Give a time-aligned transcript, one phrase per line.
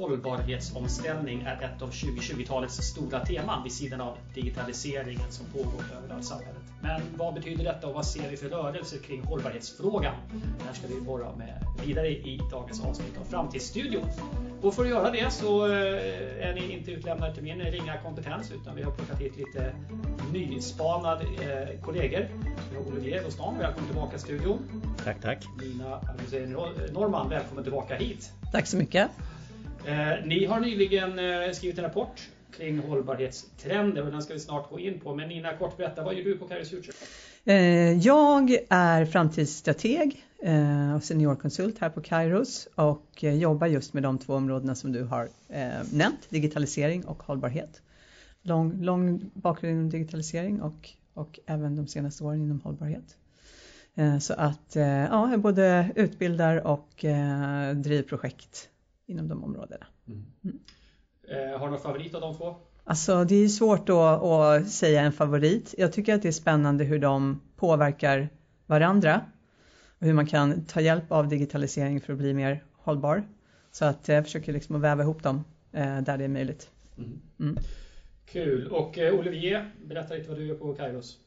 [0.00, 6.26] hållbarhetsomställning är ett av 2020-talets stora teman vid sidan av digitaliseringen som pågår överallt i
[6.26, 6.62] samhället.
[6.82, 10.14] Men vad betyder detta och vad ser vi för rörelser kring hållbarhetsfrågan?
[10.58, 14.08] Det här ska vi borra med vidare i dagens avsnitt av Framtidsstudion.
[14.62, 18.52] Och för att göra det så eh, är ni inte utlämnade till min ringa kompetens
[18.52, 19.74] utan vi har plockat hit lite
[20.32, 22.28] nyspanade eh, kollegor.
[22.70, 24.58] Vi har Olivier Rostan, välkommen tillbaka i studion.
[25.04, 25.44] Tack, tack.
[25.62, 26.00] Nina
[26.92, 28.32] Norman, välkommen tillbaka hit.
[28.52, 29.10] Tack så mycket.
[29.86, 34.70] Eh, ni har nyligen eh, skrivit en rapport kring hållbarhetstrender och den ska vi snart
[34.70, 35.14] gå in på.
[35.14, 36.92] Men Nina, kort berätta, vad gör du på Kairos Future?
[37.44, 44.02] Eh, jag är framtidsstrateg eh, och seniorkonsult här på Kairos och eh, jobbar just med
[44.02, 47.82] de två områdena som du har eh, nämnt, digitalisering och hållbarhet.
[48.42, 53.16] Lång, lång bakgrund inom digitalisering och, och även de senaste åren inom hållbarhet.
[54.20, 54.72] Så att
[55.10, 56.88] ja, jag både utbildar och
[57.74, 58.69] driver projekt
[59.10, 59.86] inom de områdena.
[60.08, 60.24] Mm.
[60.44, 60.58] Mm.
[61.28, 62.56] Eh, har du någon favorit av de två?
[62.84, 65.74] Alltså det är svårt då att säga en favorit.
[65.78, 68.28] Jag tycker att det är spännande hur de påverkar
[68.66, 69.20] varandra
[69.98, 73.24] och hur man kan ta hjälp av digitalisering för att bli mer hållbar.
[73.70, 76.70] Så att jag försöker liksom att väva ihop dem eh, där det är möjligt.
[76.98, 77.20] Mm.
[77.40, 77.56] mm.
[78.26, 78.68] Kul!
[78.68, 81.18] Och eh, Olivier, berätta lite vad du gör på Kairos.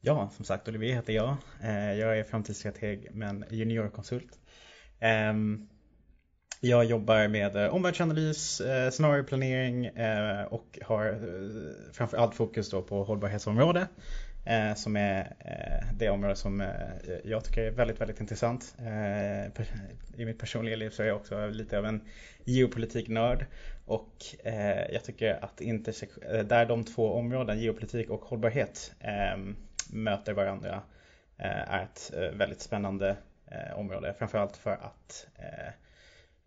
[0.00, 1.36] Ja, som sagt Olivier heter jag.
[1.96, 4.38] Jag är framtidsstrateg men juniorkonsult.
[6.62, 11.18] Jag jobbar med eh, omvärldsanalys, eh, scenarioplanering eh, och har
[11.92, 13.86] framför allt fokus då på hållbarhetsområde.
[14.76, 15.32] Som är
[15.94, 16.68] det område som
[17.24, 18.74] jag tycker är väldigt, väldigt intressant.
[20.16, 22.00] I mitt personliga liv så är jag också lite av en
[22.44, 23.46] geopolitiknörd.
[23.84, 24.16] Och
[24.92, 25.56] jag tycker att
[26.48, 29.56] där de två områden, geopolitik och hållbarhet, ehm,
[29.92, 30.82] möter varandra
[31.36, 33.16] är ett väldigt spännande
[33.74, 34.14] område.
[34.18, 35.26] Framförallt för att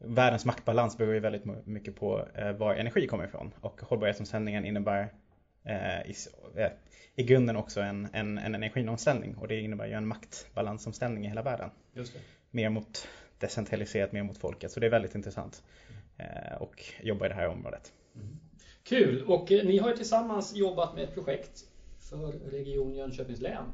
[0.04, 3.54] världens maktbalans beror ju väldigt mycket på eh, var energi kommer ifrån.
[3.62, 5.14] Och hållbarhetsomställningen innebär
[5.64, 6.16] eh, i,
[6.56, 6.72] eh,
[7.16, 11.42] i grunden också en, en, en energiomställning och det innebär ju en maktbalansomställning i hela
[11.42, 11.70] världen.
[12.52, 14.72] Mer mot decentraliserat, mer mot folket.
[14.72, 15.64] Så det är väldigt intressant
[16.60, 17.94] och jobba i det här området.
[18.16, 18.40] Mm.
[18.84, 19.24] Kul!
[19.24, 21.64] Och ni har ju tillsammans jobbat med ett projekt
[22.10, 23.66] för Region Jönköpings län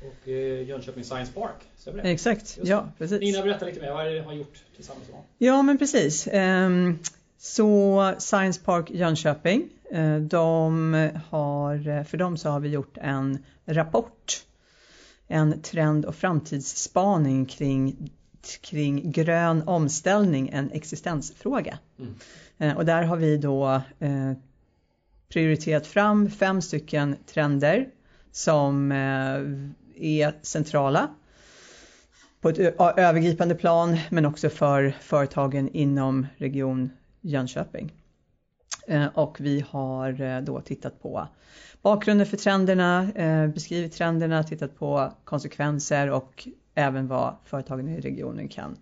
[0.00, 1.56] och eh, Jönköping Science Park.
[1.76, 2.10] Stämmer det?
[2.10, 3.20] Exakt, ja precis.
[3.20, 3.92] Nina, berätta lite mer.
[3.92, 6.28] Vad är det ni har gjort tillsammans med Ja men precis.
[6.32, 6.98] Ehm,
[7.38, 10.92] så Science Park Jönköping, eh, de
[11.28, 14.44] har, för dem så har vi gjort en rapport.
[15.28, 18.10] En trend och framtidsspaning kring,
[18.60, 21.78] kring grön omställning, en existensfråga.
[21.98, 22.14] Mm.
[22.58, 23.82] Eh, och där har vi då
[25.28, 27.88] prioriterat fram fem stycken trender
[28.32, 31.08] som eh, är centrala
[32.40, 32.58] på ett
[32.98, 37.92] övergripande plan men också för företagen inom Region Jönköping.
[38.86, 41.28] Eh, och vi har eh, då tittat på
[41.82, 43.08] bakgrunden för trenderna,
[43.54, 48.76] beskrivit trenderna, tittat på konsekvenser och även vad företagen i regionen kan,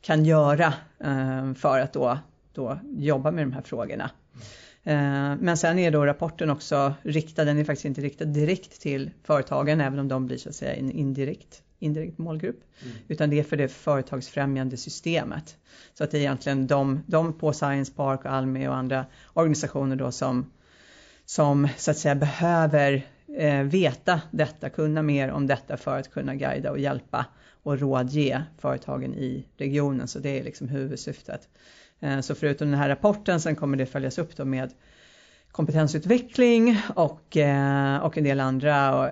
[0.00, 0.74] kan göra
[1.56, 2.18] för att då,
[2.52, 4.10] då jobba med de här frågorna.
[4.88, 9.10] Eh, men sen är då rapporten också riktad, den är faktiskt inte riktad direkt till
[9.24, 12.60] företagen även om de blir så att säga en indirekt, indirekt målgrupp.
[12.82, 12.96] Mm.
[13.08, 15.56] Utan det är för det företagsfrämjande systemet.
[15.94, 19.96] Så att det är egentligen de, de på Science Park och Almi och andra organisationer
[19.96, 20.50] då som,
[21.24, 23.06] som så att säga behöver
[23.38, 27.26] eh, veta detta, kunna mer om detta för att kunna guida och hjälpa
[27.62, 30.08] och rådge företagen i regionen.
[30.08, 31.48] Så det är liksom huvudsyftet.
[32.00, 34.72] Eh, så förutom den här rapporten sen kommer det följas upp då med
[35.50, 39.10] kompetensutveckling och, eh, och en del andra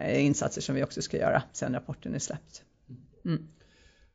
[0.00, 2.62] eh, insatser som vi också ska göra sen rapporten är släppt.
[3.24, 3.48] Mm.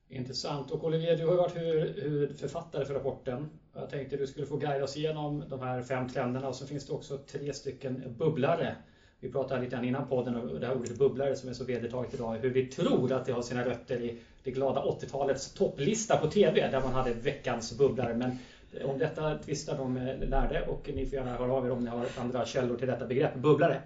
[0.10, 0.72] Intressant.
[0.72, 3.50] Och Olivia du har varit huvudförfattare för rapporten.
[3.76, 6.88] Jag tänkte du skulle få guida oss igenom de här fem trenderna och så finns
[6.88, 8.76] det också tre stycken bubblare
[9.24, 12.14] vi pratade lite grann innan podden om det här ordet bubblare som är så vedertaget
[12.14, 12.38] idag.
[12.38, 16.68] Hur vi tror att det har sina rötter i det glada 80-talets topplista på TV
[16.72, 18.14] där man hade veckans bubblare.
[18.14, 18.38] Men
[18.86, 22.06] om detta tvistar de lärde och ni får gärna höra av er om ni har
[22.18, 23.82] andra källor till detta begrepp, bubblare.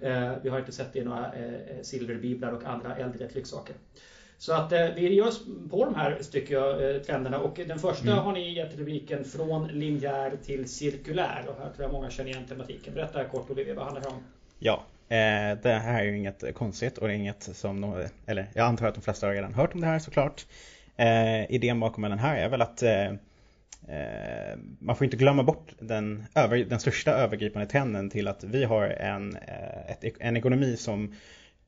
[0.00, 3.76] Eh, vi har inte sett det i några eh, silverbiblar och andra äldre trycksaker.
[4.38, 8.10] Så att eh, vi ger oss på de här tycker jag, trenderna och den första
[8.12, 8.18] mm.
[8.18, 12.46] har ni gett rubriken Från linjär till cirkulär och här tror jag många känner igen
[12.48, 12.94] tematiken.
[12.94, 14.22] Berätta kort Olivia, vad handlar det om?
[14.58, 18.46] Ja, eh, det här är ju inget konstigt och det är inget som, de, eller
[18.54, 20.46] jag antar att de flesta har redan hört om det här såklart.
[20.96, 23.06] Eh, idén bakom den här är väl att eh,
[23.88, 28.64] eh, man får inte glömma bort den, över, den största övergripande trenden till att vi
[28.64, 31.14] har en, eh, ett, en ekonomi som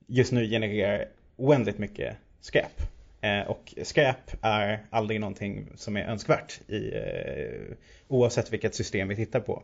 [0.06, 1.04] just nu genererar
[1.36, 2.82] oändligt mycket skräp.
[3.20, 7.76] Eh, och skräp är aldrig någonting som är önskvärt i, eh,
[8.08, 9.62] oavsett vilket system vi tittar på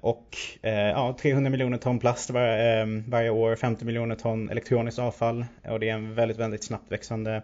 [0.00, 5.80] och ja, 300 miljoner ton plast var, varje år, 50 miljoner ton elektroniskt avfall och
[5.80, 7.42] det är en väldigt, väldigt snabbt växande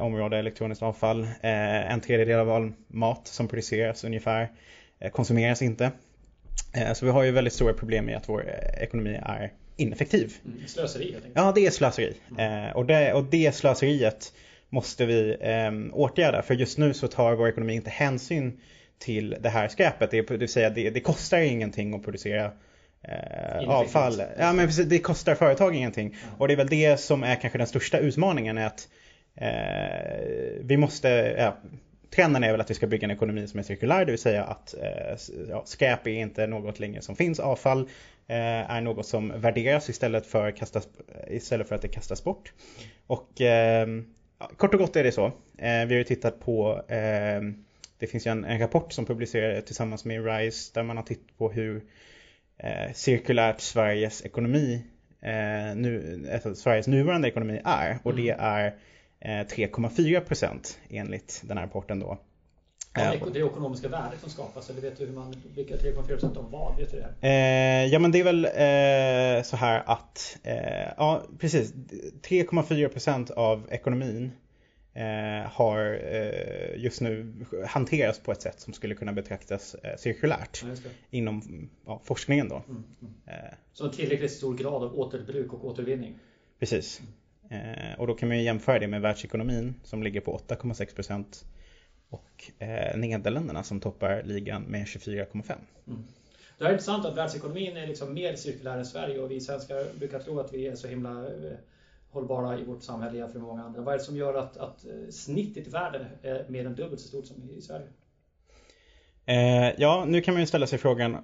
[0.00, 1.28] område, elektroniskt avfall.
[1.40, 4.48] en tredjedel av all mat som produceras ungefär
[5.12, 5.90] konsumeras inte.
[6.94, 8.44] Så vi har ju väldigt stora problem med att vår
[8.80, 10.34] ekonomi är ineffektiv.
[10.44, 12.14] Mm, slöseri helt Ja, det är slöseri.
[12.30, 12.64] Mm.
[12.64, 14.32] Eh, och, det, och det slöseriet
[14.68, 18.60] måste vi eh, åtgärda för just nu så tar vår ekonomi inte hänsyn
[19.00, 20.10] till det här skräpet.
[20.10, 22.52] Det, det vill säga det, det kostar ingenting att producera
[23.02, 24.22] eh, avfall.
[24.38, 26.06] Ja, men precis, det kostar företag ingenting.
[26.06, 26.18] Mm.
[26.38, 28.88] Och det är väl det som är kanske den största utmaningen är att
[29.34, 31.08] eh, vi måste,
[31.38, 31.56] ja,
[32.10, 34.44] trenden är väl att vi ska bygga en ekonomi som är cirkulär, det vill säga
[34.44, 35.16] att eh,
[35.48, 37.80] ja, skräp är inte något längre som finns, avfall
[38.26, 40.88] eh, är något som värderas istället för, kastas,
[41.30, 42.52] istället för att det kastas bort.
[43.06, 43.86] Och eh,
[44.56, 45.32] kort och gott är det så.
[45.58, 46.82] vi har ju tittat på
[48.00, 51.38] det finns ju en, en rapport som publicerades tillsammans med RISE där man har tittat
[51.38, 51.82] på hur
[52.56, 54.84] eh, cirkulärt Sveriges ekonomi,
[55.20, 57.98] eh, nu, alltså Sveriges nuvarande ekonomi är.
[58.02, 58.46] Och det mm.
[58.46, 58.74] är
[59.44, 62.18] 3,4% enligt den här rapporten då.
[62.94, 66.76] Ja, det ekonomiska värdet som skapas, eller vet du hur man, vilka 3,4 av vad?
[66.76, 67.28] Vet du det?
[67.28, 71.72] Eh, ja men det är väl eh, så här att, eh, ja precis,
[72.22, 74.30] 3,4% av ekonomin eh,
[75.46, 77.32] har eh, just nu
[77.66, 82.62] hanterats på ett sätt som skulle kunna betraktas eh, cirkulärt ja, inom ja, forskningen då.
[82.68, 83.54] Mm, mm.
[83.72, 86.18] Så en tillräckligt stor grad av återbruk och återvinning?
[86.58, 87.02] Precis.
[87.50, 91.44] Eh, och då kan man ju jämföra det med världsekonomin som ligger på 8,6%
[92.08, 95.54] och eh, Nederländerna som toppar ligan med 24,5.
[95.86, 96.04] Mm.
[96.58, 100.18] Det är intressant att världsekonomin är liksom mer cirkulär än Sverige och vi svenskar brukar
[100.18, 101.52] tro att vi är så himla eh,
[102.10, 103.82] hållbara i vårt samhälle jämfört med många andra.
[103.82, 107.08] Vad är det som gör att, att snittet i världen är mer än dubbelt så
[107.08, 107.86] stort som i Sverige?
[109.26, 111.20] Eh, ja, nu kan man ju ställa sig frågan eh,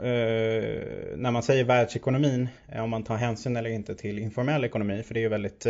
[1.17, 5.15] när man säger världsekonomin, eh, om man tar hänsyn eller inte till informell ekonomi, för
[5.15, 5.67] det är ju väldigt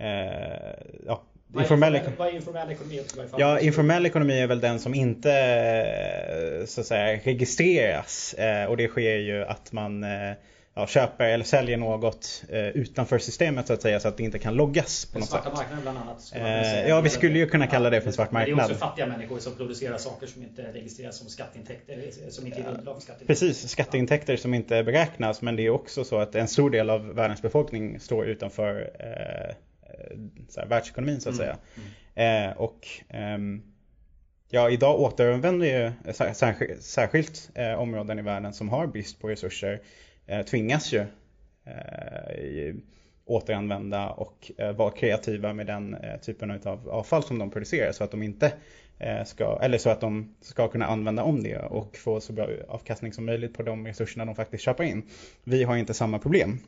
[0.00, 0.74] Eh,
[1.06, 3.02] ja, vad, informell, är, vad är informell ekonomi?
[3.36, 8.34] Ja, informell ekonomi är väl den som inte eh, så att säga registreras
[8.68, 10.04] och det sker ju att man
[10.80, 14.38] ja, köper eller säljer något eh, utanför systemet så att säga så att det inte
[14.38, 15.54] kan loggas på något svarta sätt.
[15.54, 16.32] marknaden bland annat.
[16.34, 18.58] Eh, ja, vi skulle ju kunna kalla det för svart marknad.
[18.58, 22.60] Det är också fattiga människor som producerar saker som inte registreras som skatteintäkter, som inte
[22.60, 23.26] är för skatteintäkter.
[23.26, 27.14] Precis, skatteintäkter som inte beräknas men det är också så att en stor del av
[27.14, 29.54] världens befolkning står utanför eh,
[30.48, 31.46] så här, världsekonomin så att mm.
[31.46, 31.56] säga.
[32.14, 32.50] Mm.
[32.50, 33.62] Eh, och ehm,
[34.52, 35.92] Ja, idag återvänder ju
[36.80, 39.80] särskilt, eh, områden i världen som har brist på resurser
[40.30, 41.00] Eh, tvingas ju
[41.64, 42.74] eh,
[43.24, 48.04] återanvända och eh, vara kreativa med den eh, typen av avfall som de producerar så
[48.04, 48.52] att de inte
[48.98, 52.48] eh, ska, eller så att de ska kunna använda om det och få så bra
[52.68, 55.02] avkastning som möjligt på de resurserna de faktiskt köper in.
[55.44, 56.58] Vi har inte samma problem.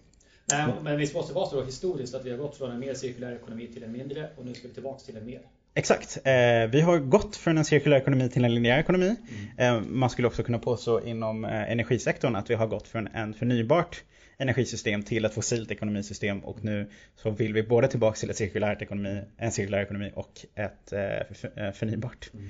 [0.52, 2.94] Nej, men visst måste det vara så historiskt att vi har gått från en mer
[2.94, 5.40] cirkulär ekonomi till en mindre och nu ska vi tillbaka till en mer.
[5.74, 6.18] Exakt.
[6.24, 9.16] Eh, vi har gått från en cirkulär ekonomi till en linjär ekonomi.
[9.58, 9.76] Mm.
[9.76, 13.34] Eh, man skulle också kunna påstå inom eh, energisektorn att vi har gått från en
[13.34, 14.02] förnybart
[14.38, 18.82] energisystem till ett fossilt ekonomisystem och nu så vill vi både tillbaka till ett cirkulärt
[18.82, 22.30] ekonomi, en cirkulär ekonomi och ett eh, eh, förnybart.
[22.34, 22.48] Mm.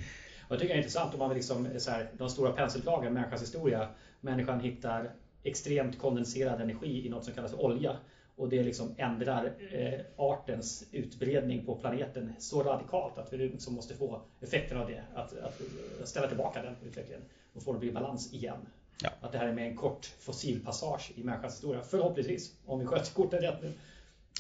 [0.49, 3.13] Och jag tycker det är intressant om man vill liksom, så här, de stora penseldragen,
[3.13, 3.89] människans historia.
[4.21, 5.11] Människan hittar
[5.43, 7.97] extremt kondenserad energi i något som kallas för olja
[8.43, 13.95] och det liksom ändrar eh, artens utbredning på planeten så radikalt att vi liksom måste
[13.95, 15.03] få effekten av det.
[15.15, 15.61] Att, att,
[16.09, 17.23] ställa tillbaka den utvecklingen
[17.53, 18.59] och få den i balans igen.
[19.03, 19.11] Ja.
[19.21, 21.83] Att det här är med en kort fossilpassage i människans historia.
[21.83, 23.73] Förhoppningsvis, om vi sköter korten rätt nu.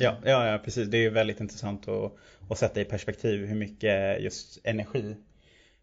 [0.00, 0.88] Ja, ja, ja, precis.
[0.88, 2.12] Det är väldigt intressant att,
[2.50, 5.16] att sätta i perspektiv hur mycket just energi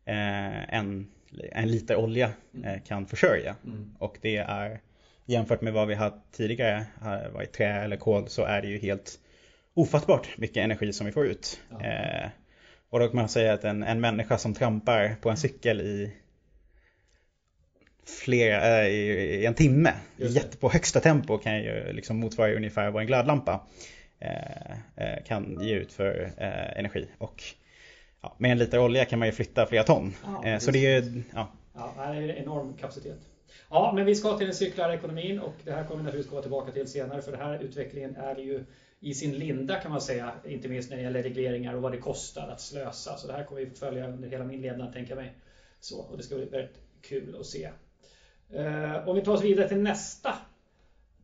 [0.05, 1.07] eh, en,
[1.51, 2.31] en liter olja
[2.63, 3.55] eh, kan försörja.
[3.65, 3.95] Mm.
[3.99, 4.81] Och det är
[5.29, 6.85] jämfört med vad vi har tidigare,
[7.33, 9.19] var i trä eller kol, så är det ju helt
[9.73, 11.61] ofattbart mycket energi som vi får ut.
[11.69, 11.85] Ja.
[11.85, 12.29] Eh,
[12.89, 16.13] och då kan man säga att en, en människa som trampar på en cykel i
[18.05, 19.09] flera, äh, i,
[19.41, 23.67] i, en timme jätte, på högsta tempo kan ju liksom motsvara ungefär vad en glödlampa
[24.19, 27.07] eh, eh, kan ge ut för eh, energi.
[27.17, 27.43] Och
[28.21, 30.13] ja, med en liter olja kan man ju flytta flera ton.
[30.43, 31.51] Ja, så det är ju, ja.
[31.73, 33.19] Ja, det är en enorm kapacitet.
[33.69, 36.41] Ja, men vi ska till den cirkulära ekonomin och det här kommer vi naturligtvis komma
[36.41, 38.65] tillbaka till senare för den här utvecklingen är ju
[38.99, 41.97] i sin linda kan man säga, inte minst när det gäller regleringar och vad det
[41.97, 43.17] kostar att slösa.
[43.17, 45.33] Så det här kommer vi följa under hela min levnad tänker jag mig.
[45.79, 47.69] Så, och det ska bli väldigt kul att se.
[48.49, 50.35] Eh, om vi tar oss vidare till nästa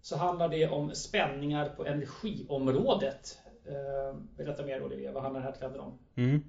[0.01, 3.37] så handlar det om spänningar på energiområdet.
[3.65, 5.99] Eh, berätta mer Olivia, vad handlar den här trenden om?
[6.15, 6.43] Mm.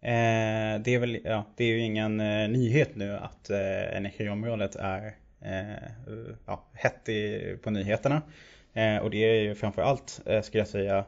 [0.00, 4.76] Eh, det, är väl, ja, det är ju ingen eh, nyhet nu att eh, energiområdet
[4.76, 5.88] är eh,
[6.46, 8.22] ja, hett i, på nyheterna.
[8.74, 11.04] Eh, och det är ju framförallt, eh, skulle jag säga,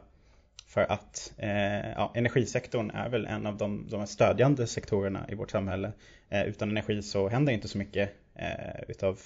[0.67, 5.51] för att eh, ja, energisektorn är väl en av de, de stödjande sektorerna i vårt
[5.51, 5.91] samhälle.
[6.29, 9.19] Eh, utan energi så händer inte så mycket eh, utav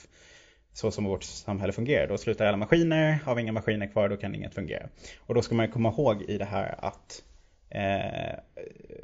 [0.74, 2.08] så som vårt samhälle fungerar.
[2.08, 4.90] Då slutar alla maskiner, har vi inga maskiner kvar då kan inget fungera.
[5.20, 7.24] Och då ska man komma ihåg i det här att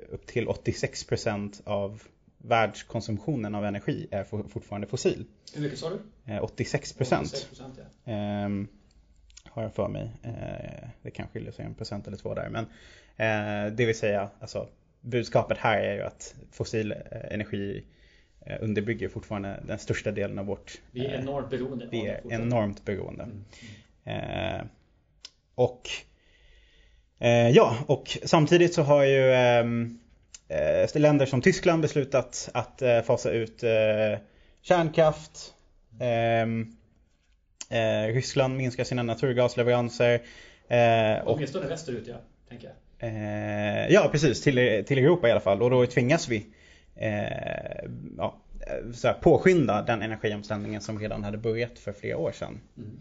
[0.09, 2.03] upp till 86% av
[2.37, 5.25] världskonsumtionen av energi är fortfarande fossil.
[5.55, 5.99] Hur mycket sa du?
[6.33, 6.95] Eh, 86%.
[6.95, 8.11] 86% ja.
[8.11, 8.49] eh,
[9.51, 10.11] har jag för mig.
[10.23, 12.49] Eh, det kan skilja sig en procent eller två där.
[12.49, 12.65] Men
[13.17, 14.69] eh, det vill säga, alltså,
[15.01, 16.97] budskapet här är ju att fossil eh,
[17.33, 17.85] energi
[18.45, 20.81] eh, underbygger fortfarande den största delen av vårt...
[20.91, 21.87] Vi är enormt beroende.
[21.91, 23.23] Vi är enormt beroende.
[23.23, 23.43] Mm.
[24.03, 24.67] Mm.
[25.55, 25.89] och
[27.53, 29.99] ja, och samtidigt så har ju ehm,
[30.93, 33.63] länder som Tyskland beslutat att fasa ut
[34.61, 35.53] kärnkraft.
[35.99, 36.75] Ehm,
[37.69, 40.21] Eh, Ryssland minskar sina naturgasleveranser.
[40.67, 42.15] Eh, och, Åtminstone västerut ja,
[42.49, 42.75] tänker jag.
[43.09, 45.61] Eh, ja precis, till, till Europa i alla fall.
[45.61, 46.45] Och då tvingas vi
[46.95, 48.41] eh, ja,
[48.93, 52.61] så här, påskynda den energiomställningen som redan hade börjat för flera år sedan.
[52.77, 52.99] Mm.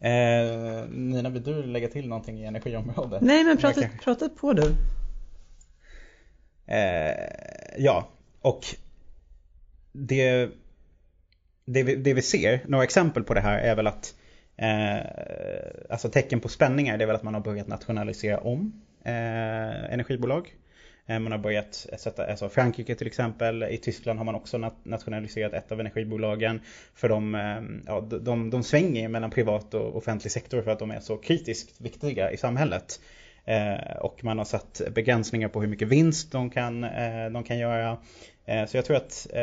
[0.00, 3.22] Eh, Nina, vill du lägga till någonting i energiområdet?
[3.22, 4.74] Nej, men prata, prata på du.
[6.66, 7.14] Eh,
[7.78, 8.08] ja,
[8.40, 8.64] och
[9.92, 10.50] det
[11.64, 14.14] det vi, det vi ser, några exempel på det här är väl att
[14.56, 14.96] eh,
[15.90, 20.54] Alltså tecken på spänningar det är väl att man har börjat nationalisera om eh, energibolag.
[21.06, 25.52] Eh, man har börjat sätta, alltså Frankrike till exempel, i Tyskland har man också nationaliserat
[25.52, 26.60] ett av energibolagen.
[26.94, 30.90] För de, eh, ja, de, de svänger mellan privat och offentlig sektor för att de
[30.90, 33.00] är så kritiskt viktiga i samhället.
[33.44, 37.58] Eh, och man har satt begränsningar på hur mycket vinst de kan, eh, de kan
[37.58, 37.98] göra.
[38.44, 39.42] Eh, så jag tror att eh,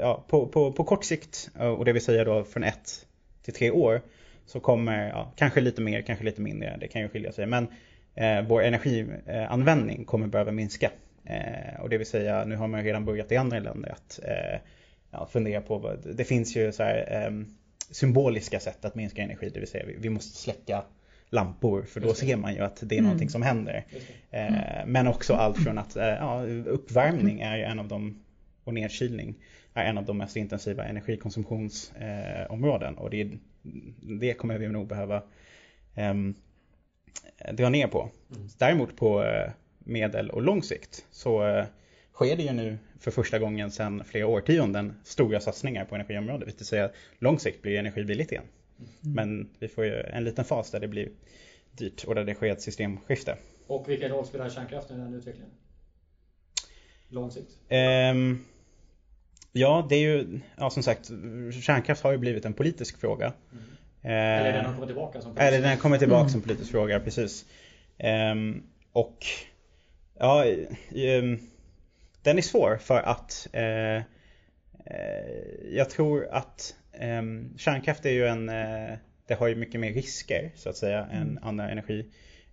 [0.00, 3.06] ja, på, på, på kort sikt, och det vill säga då från ett
[3.42, 4.02] till tre år,
[4.46, 7.46] så kommer, ja, kanske lite mer, kanske lite mindre, det kan ju skilja sig.
[7.46, 7.68] Men
[8.14, 10.90] eh, vår energianvändning kommer behöva minska.
[11.24, 14.60] Eh, och det vill säga, nu har man redan börjat i andra länder att eh,
[15.10, 17.46] ja, fundera på, vad, det finns ju så här, ehm,
[17.90, 20.82] symboliska sätt att minska energi, det vill säga vi, vi måste släcka
[21.28, 23.04] lampor för då ser man ju att det är mm.
[23.04, 23.84] någonting som händer.
[24.30, 24.92] Mm.
[24.92, 28.22] Men också allt från att eh, ja, uppvärmning är en av de
[28.64, 29.34] och nedkylning
[29.74, 33.30] är en av de mest intensiva energikonsumtionsområden och det,
[34.20, 35.22] det kommer vi nog behöva
[35.96, 36.34] um,
[37.52, 38.10] dra ner på.
[38.36, 38.48] Mm.
[38.58, 39.50] Däremot på uh,
[39.84, 41.64] medel och lång sikt så uh,
[42.12, 46.48] sker det ju nu för första gången sedan flera årtionden stora satsningar på energiområdet.
[46.48, 48.44] Det vill säga lång sikt blir energi billigt igen.
[48.78, 49.14] Mm.
[49.14, 51.08] Men vi får ju en liten fas där det blir
[51.72, 53.36] dyrt och där det sker ett systemskifte.
[53.66, 55.50] Och vilken roll spelar kärnkraften i den utvecklingen?
[57.08, 57.50] Lång sikt?
[58.12, 58.44] Um,
[59.52, 61.10] ja, det är ju, ja som sagt,
[61.62, 63.32] kärnkraft har ju blivit en politisk fråga.
[63.52, 63.64] Mm.
[64.04, 66.30] Eller den har kommit tillbaka som politisk Eller den har kommit tillbaka mm.
[66.30, 67.44] som politisk fråga, precis.
[68.32, 68.62] Um,
[68.92, 69.26] och
[70.18, 70.44] ja,
[70.90, 71.38] um,
[72.22, 74.02] den är svår för att uh, uh,
[75.76, 80.50] jag tror att Um, kärnkraft är ju en, uh, det har ju mycket mer risker
[80.54, 81.16] så att säga mm.
[81.16, 82.06] än andra energi,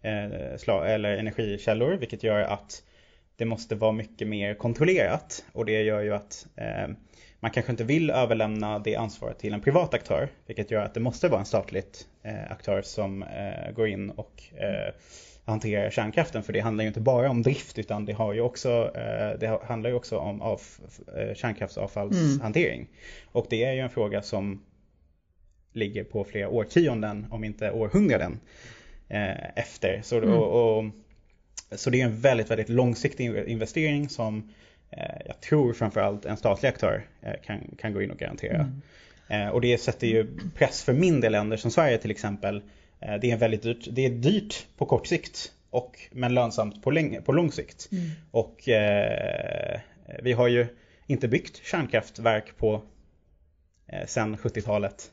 [0.05, 2.83] uh, slag, eller energikällor vilket gör att
[3.35, 6.95] det måste vara mycket mer kontrollerat och det gör ju att uh,
[7.39, 10.99] man kanske inte vill överlämna det ansvaret till en privat aktör vilket gör att det
[10.99, 11.83] måste vara en statlig
[12.49, 13.25] aktör som
[13.75, 14.43] går in och
[15.49, 18.91] hanterar kärnkraften för det handlar ju inte bara om drift utan det, har ju också,
[18.95, 20.61] eh, det handlar ju också om av,
[21.17, 22.79] eh, kärnkraftsavfallshantering.
[22.79, 22.91] Mm.
[23.31, 24.63] Och det är ju en fråga som
[25.73, 28.39] ligger på flera årtionden om inte århundraden
[29.07, 30.01] eh, efter.
[30.03, 30.33] Så, mm.
[30.33, 30.85] och, och,
[31.71, 34.53] så det är en väldigt, väldigt långsiktig investering som
[35.25, 37.05] jag tror framförallt en statlig aktör
[37.43, 38.71] kan, kan gå in och garantera.
[39.27, 39.51] Mm.
[39.51, 42.61] Och det sätter ju press för mindre länder som Sverige till exempel Eh,
[42.99, 43.87] det är väldigt dyrt.
[43.91, 47.89] Det är dyrt på kort sikt och, men lönsamt på, länge, på lång sikt.
[47.91, 48.09] Mm.
[48.31, 49.79] Och eh,
[50.23, 50.67] vi har ju
[51.07, 52.81] inte byggt kärnkraftverk på
[53.87, 55.11] eh, sedan 70-talet.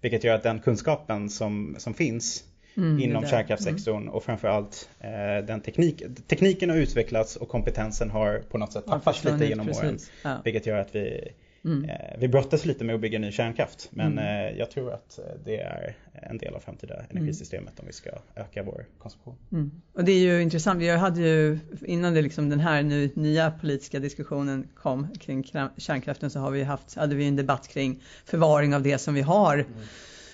[0.00, 2.44] Vilket gör att den kunskapen som, som finns
[2.76, 4.08] mm, inom kärnkraftssektorn mm.
[4.14, 9.24] och framförallt eh, den teknik, tekniken har utvecklats och kompetensen har på något sätt tappats
[9.24, 9.82] lite genom precis.
[9.82, 9.98] åren.
[10.22, 10.40] Ja.
[10.44, 11.32] Vilket gör att vi
[11.66, 11.84] Mm.
[11.84, 14.24] Eh, vi brottas lite med att bygga ny kärnkraft men mm.
[14.24, 17.06] Eh, jag tror att eh, det är en del av framtida mm.
[17.10, 19.36] energisystemet om vi ska öka vår konsumtion.
[19.52, 19.70] Mm.
[19.92, 23.50] Och det är ju intressant, vi hade ju innan det liksom den här nu, nya
[23.50, 25.44] politiska diskussionen kom kring
[25.76, 29.22] kärnkraften så har vi haft, hade vi en debatt kring förvaring av det som vi
[29.22, 29.72] har mm.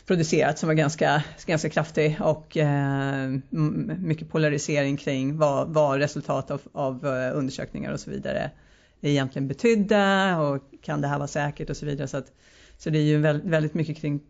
[0.07, 3.31] producerat som var ganska, ganska kraftig och eh,
[3.99, 8.51] mycket polarisering kring vad, vad resultat av, av undersökningar och så vidare
[9.11, 12.09] egentligen betydde och kan det här vara säkert och så vidare.
[12.09, 12.33] Så, att,
[12.79, 14.21] så det är ju väldigt, mycket kring,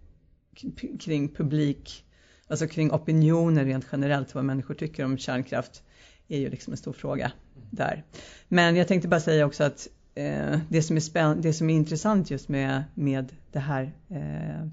[1.01, 2.05] kring publik,
[2.49, 5.83] alltså kring opinioner rent generellt, vad människor tycker om kärnkraft
[6.29, 7.33] är ju liksom en stor fråga
[7.71, 8.05] där.
[8.49, 11.75] Men jag tänkte bara säga också att eh, det, som är spänn det som är
[11.75, 14.69] intressant just med, med det här eh,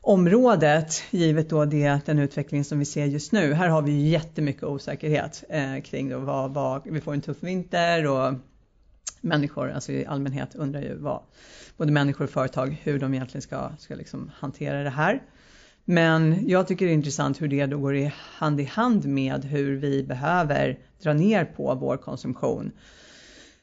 [0.00, 3.52] området, givet då det, den utveckling som vi ser just nu.
[3.52, 7.42] Här har vi ju jättemycket osäkerhet eh, kring då vad, vad, vi får en tuff
[7.42, 8.34] vinter och
[9.20, 11.22] människor, alltså i allmänhet undrar ju vad
[11.76, 15.22] både människor och företag, hur de egentligen ska, ska liksom hantera det här.
[15.84, 19.44] Men jag tycker det är intressant hur det då går i hand i hand med
[19.44, 22.72] hur vi behöver dra ner på vår konsumtion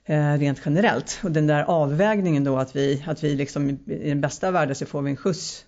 [0.06, 1.20] eh, rent generellt.
[1.24, 4.86] Och den där avvägningen då att vi, att vi liksom i den bästa världen så
[4.86, 5.66] får vi en skjuts,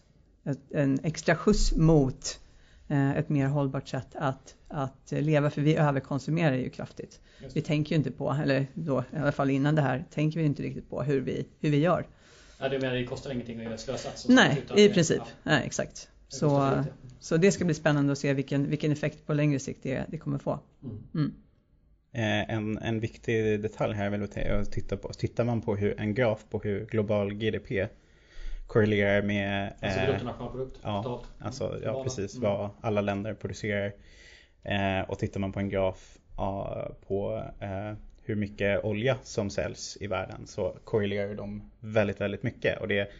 [0.73, 2.39] en extra skjuts mot
[2.89, 7.19] ett mer hållbart sätt att, att leva för vi överkonsumerar ju kraftigt.
[7.53, 10.45] Vi tänker ju inte på, eller då i alla fall innan det här, tänker vi
[10.45, 12.05] inte riktigt på hur vi, hur vi gör.
[12.59, 14.09] Ja, det, menar, det kostar ingenting att göra slösa?
[14.29, 15.17] Nej, i princip.
[15.17, 15.31] Ja.
[15.43, 16.09] Nej, exakt.
[16.27, 16.83] Så,
[17.19, 20.17] så det ska bli spännande att se vilken, vilken effekt på längre sikt det, det
[20.17, 20.59] kommer få.
[20.83, 21.03] Mm.
[21.15, 21.33] Mm.
[22.11, 24.23] Eh, en, en viktig detalj här är väl
[24.59, 25.13] att titta på.
[25.13, 27.87] Tittar man på hur, en graf på hur global GDP
[28.67, 29.73] korrelerar med...
[29.81, 31.29] Alltså bruttonationalprodukt ja, totalt.
[31.39, 32.35] Alltså, ja, precis.
[32.35, 32.49] Mm.
[32.49, 33.93] Vad alla länder producerar.
[34.63, 36.17] Eh, och tittar man på en graf
[37.07, 37.93] på eh,
[38.23, 42.81] hur mycket olja som säljs i världen så korrelerar de väldigt, väldigt mycket.
[42.81, 43.11] Och det,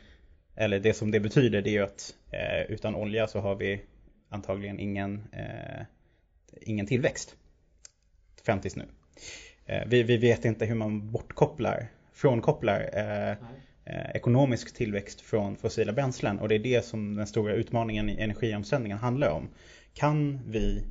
[0.56, 3.82] eller det som det betyder det är ju att eh, utan olja så har vi
[4.30, 5.86] antagligen ingen, eh,
[6.62, 7.36] ingen tillväxt
[8.44, 8.86] fram tills nu.
[9.66, 13.38] Eh, vi, vi, vet inte hur man bortkopplar, frånkopplar eh, eh,
[13.90, 18.22] Eh, ekonomisk tillväxt från fossila bränslen och det är det som den stora utmaningen i
[18.22, 19.50] energiomställningen handlar om.
[19.94, 20.84] Kan vi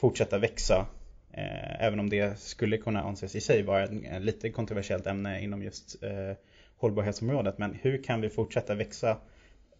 [0.00, 0.86] fortsätta växa
[1.34, 5.62] Eh, även om det skulle kunna anses i sig vara ett lite kontroversiellt ämne inom
[5.62, 6.36] just eh,
[6.76, 7.58] hållbarhetsområdet.
[7.58, 9.10] Men hur kan vi fortsätta växa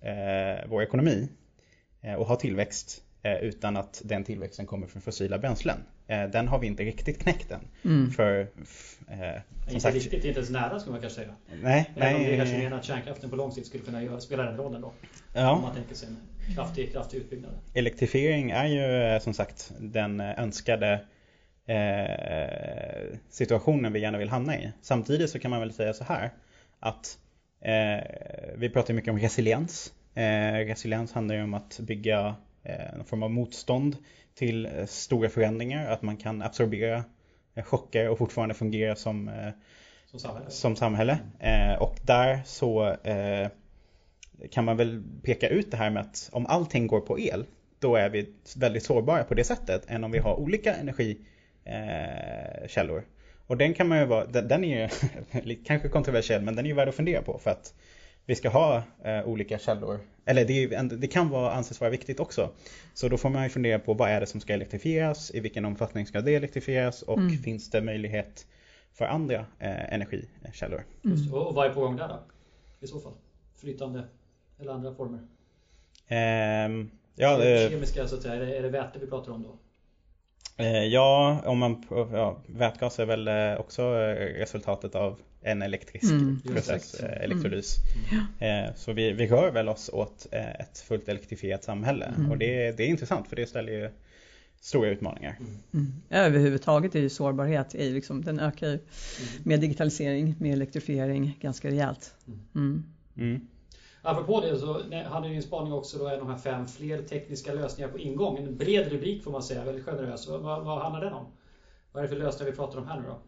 [0.01, 1.29] eh, vår ekonomi
[2.01, 5.79] eh, och ha tillväxt eh, utan att den tillväxten kommer från fossila bränslen?
[6.07, 7.61] Eh, den har vi inte riktigt knäckt än.
[7.85, 8.11] Mm.
[8.11, 8.49] För,
[9.69, 11.35] inte sagt, riktigt, inte ens nära skulle man kanske säga.
[11.63, 14.21] Nej, Även nej, om det kanske menar att kärnkraften på lång sikt skulle kunna göra,
[14.21, 14.93] spela den rollen då.
[15.35, 15.51] Ja.
[15.51, 17.53] Om man tänker sig en kraftig, kraftig utbyggnad.
[17.75, 21.01] Elektrifiering är ju som sagt den önskade
[21.67, 24.73] eh, situationen vi gärna vill hamna i.
[24.83, 26.31] Samtidigt så kan man väl säga så här
[26.81, 27.19] att
[27.61, 28.05] eh,
[28.57, 29.93] vi pratar mycket om resiliens.
[30.15, 33.97] Eh, resiliens handlar ju om att bygga eh, någon form av motstånd
[34.35, 37.05] till eh, stora förändringar, att man kan absorbera
[37.55, 39.31] eh, chocker och fortfarande fungera som,
[40.07, 40.51] som samhälle.
[40.51, 41.19] Som samhälle.
[41.81, 42.97] och där så
[44.51, 47.45] kan man väl peka ut det här med att om allting går på el
[47.83, 51.19] då är vi väldigt sårbara på det sättet än om vi har olika energi
[51.65, 53.05] eh, källor.
[53.47, 54.81] Och den kan man ju vara, den, den är
[55.47, 57.75] ju kanske kontroversiell men den är ju värd att fundera på för att
[58.27, 60.01] vi ska ha eh, olika källor.
[60.25, 62.51] Eller det, det, kan vara, anses vara viktigt också.
[62.95, 65.65] Så då får man ju fundera på vad är det som ska elektrifieras, i vilken
[65.65, 67.39] omfattning ska det elektrifieras och mm.
[67.39, 68.47] finns det möjlighet
[68.93, 70.85] för andra eh, energikällor.
[71.05, 71.33] Mm.
[71.35, 72.23] Och vad är på gång där då?
[72.81, 73.13] I så fall?
[73.57, 74.05] Flytande
[74.61, 75.21] eller andra former?
[76.07, 79.59] Eh, ja, Kemiska så att säga, är det, är det väte vi pratar om då?
[80.57, 86.13] Eh, ja, om man, ja, vätgas är väl eh, också eh, resultatet av en elektrisk
[86.13, 87.77] mm, process, elektrolys.
[88.41, 88.73] Mm.
[88.77, 92.31] Så vi, vi rör väl oss åt ett fullt elektrifierat samhälle mm.
[92.31, 93.91] och det, det är intressant för det ställer ju
[94.61, 95.39] stora utmaningar.
[95.75, 95.93] Mm.
[96.11, 98.83] Överhuvudtaget är ju sårbarhet, är liksom, den ökar ju mm.
[99.43, 102.15] med digitalisering, med elektrifiering ganska rejält.
[104.03, 107.03] Apropå det så hade ni en spaning också då, en av de här fem fler
[107.03, 108.39] tekniska lösningar på ingång.
[108.39, 110.29] En bred rubrik får man säga, väldigt generös.
[110.29, 111.27] Vad, vad handlar den om?
[111.93, 113.19] Vad är det för lösningar vi pratar om här nu då?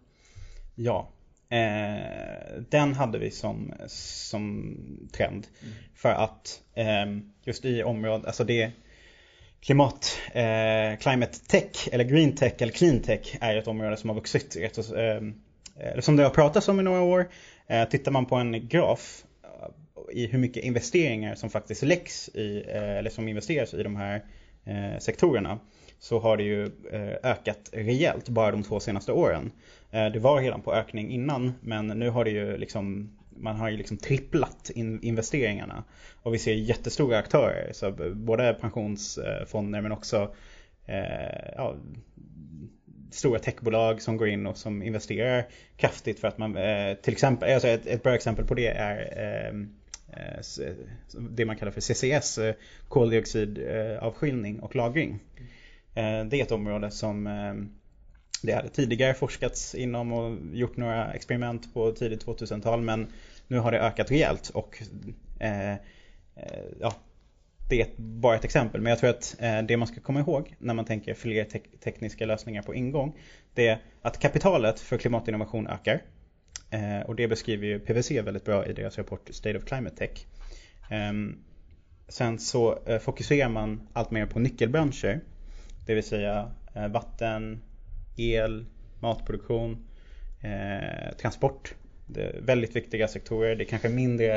[0.74, 1.08] Ja,
[1.48, 4.76] eh, den hade vi som, som
[5.12, 5.46] trend.
[5.62, 5.74] Mm.
[5.94, 7.06] För att eh,
[7.44, 8.72] just i området, alltså det
[9.64, 14.14] Klimat, eh, climate tech eller green tech eller clean tech är ett område som har
[14.14, 17.28] vuxit rätt, eh, som det har pratats om i några år.
[17.66, 19.23] Eh, tittar man på en graf
[20.12, 24.24] i hur mycket investeringar som faktiskt läggs i, eh, eller som investeras i de här
[24.64, 25.59] eh, sektorerna
[25.98, 29.52] så har det ju eh, ökat rejält bara de två senaste åren.
[29.90, 33.76] Det var redan på ökning innan men nu har det ju liksom man har ju
[33.76, 34.70] liksom tripplat
[35.02, 35.85] investeringarna.
[36.22, 40.35] Och vi ser jättestora aktörer, så både pensionsfonder men också
[41.57, 41.76] ja,
[43.11, 46.52] stora techbolag som går in och som investerar kraftigt för att man
[47.02, 49.66] till exempel, alltså ett, ett bra exempel på det är
[50.16, 50.72] Eh,
[51.12, 52.55] det man kallar för CCS, eh,
[52.88, 55.20] koldioxidavskiljning och lagring.
[55.94, 57.29] Eh, det är ett område som
[58.46, 63.07] det hade tidigare forskats inom och gjort några experiment på tidigt 2000-tal men
[63.46, 64.83] nu har det ökat rejält och
[65.40, 65.79] eh, eh,
[66.81, 66.94] ja,
[67.70, 70.55] det är bara ett exempel men jag tror att eh, det man ska komma ihåg
[70.59, 73.18] när man tänker fler te tekniska lösningar på ingång
[73.55, 76.03] det är att kapitalet för klimatinnovation ökar
[77.06, 80.26] och det beskriver ju PWC väldigt bra i deras rapport State of Climate Tech.
[80.90, 81.38] Ehm,
[82.08, 85.20] sen så eh, fokuserar man allt mer på nyckelbranscher
[85.87, 87.62] det vill säga eh, vatten,
[88.16, 88.64] el,
[89.00, 89.87] matproduktion,
[90.40, 91.74] eh, transport.
[92.38, 93.56] Väldigt viktiga sektorer.
[93.56, 94.37] Det är kanske mindre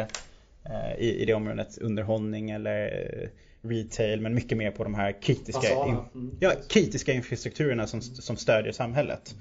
[0.66, 3.30] eh, i, i det området underhållning eller eh,
[3.70, 6.38] retail men mycket mer på de här kritiska, in, mm.
[6.40, 9.36] ja, kritiska infrastrukturerna som, som stödjer samhället.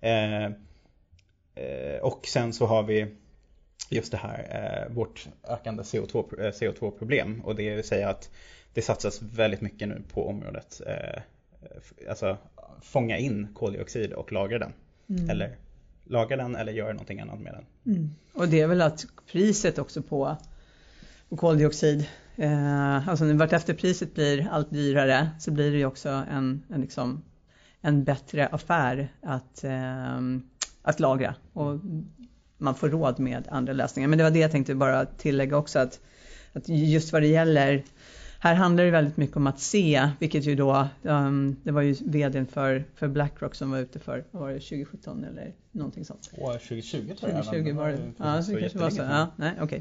[0.00, 0.50] Eh, eh,
[2.02, 3.06] och sen så har vi
[3.90, 4.46] just det här,
[4.88, 8.30] eh, vårt ökande CO2, CO2-problem och det vill säga att
[8.74, 10.80] det satsas väldigt mycket nu på området
[12.08, 12.38] alltså
[12.80, 14.72] fånga in koldioxid och lagra den.
[15.08, 15.30] Mm.
[15.30, 15.56] Eller
[16.04, 17.94] lagra den eller göra någonting annat med den.
[17.94, 18.10] Mm.
[18.34, 20.36] Och det är väl att priset också på,
[21.28, 26.62] på koldioxid, eh, alltså vartefter priset blir allt dyrare så blir det ju också en,
[26.74, 27.22] en, liksom,
[27.80, 30.20] en bättre affär att, eh,
[30.82, 31.34] att lagra.
[31.52, 31.80] Och
[32.58, 34.08] man får råd med andra lösningar.
[34.08, 36.00] Men det var det jag tänkte bara tillägga också att,
[36.52, 37.84] att just vad det gäller
[38.42, 41.92] här handlar det väldigt mycket om att se, vilket ju då, um, det var ju
[41.92, 46.30] vdn för, för Blackrock som var ute för, vad var det, 2017 eller någonting sånt?
[46.38, 47.44] År 2020 tror jag.
[47.44, 49.02] 2020 var det, ja så det kanske var så.
[49.02, 49.80] Ja, nej, okay.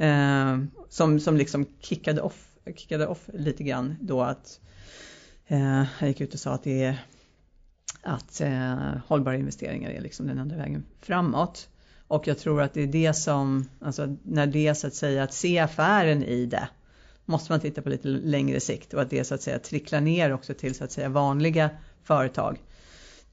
[0.00, 4.60] Uh, som, som liksom kickade off, kickade off lite grann då att
[5.52, 7.04] uh, han gick ut och sa att det är
[8.04, 11.68] att eh, hållbara investeringar är liksom den enda vägen framåt.
[12.08, 15.34] Och jag tror att det är det som, alltså när det så att säga att
[15.34, 16.68] se affären i det
[17.24, 20.32] måste man titta på lite längre sikt och att det så att säga tricklar ner
[20.32, 21.70] också till så att säga vanliga
[22.02, 22.58] företag.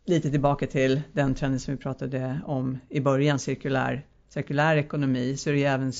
[0.05, 5.49] Lite tillbaka till den trenden som vi pratade om i början, cirkulär, cirkulär ekonomi, så
[5.49, 5.93] är det ju även,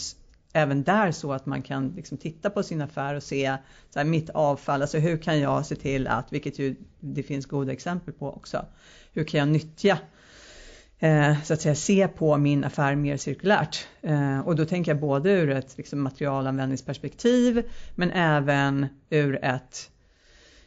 [0.53, 3.57] även där så att man kan liksom titta på sin affär och se
[3.89, 7.45] så här, mitt avfall, alltså hur kan jag se till att, vilket ju det finns
[7.45, 8.65] goda exempel på också,
[9.13, 9.97] hur kan jag nyttja
[10.99, 13.87] eh, så att säga se på min affär mer cirkulärt.
[14.01, 19.91] Eh, och då tänker jag både ur ett liksom, materialanvändningsperspektiv men även ur ett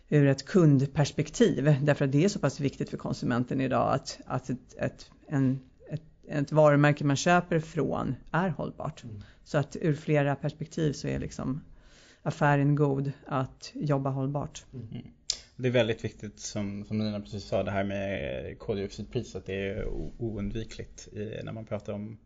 [0.08, 4.50] ur ett kundperspektiv därför att det är så pass viktigt för konsumenten idag att, att
[4.50, 5.60] ett, ett, en,
[6.28, 9.04] ett, varumärke man köper från är hållbart.
[9.04, 9.22] Mm.
[9.44, 11.60] Så att ur flera perspektiv så är liksom
[12.22, 14.64] affären god att jobba hållbart.
[14.72, 15.04] Mm.
[15.56, 19.46] Det är väldigt viktigt som, som Nina precis sa, det här med koldioxidpriset.
[19.46, 19.86] Det är
[20.18, 22.18] oundvikligt i, när man pratar om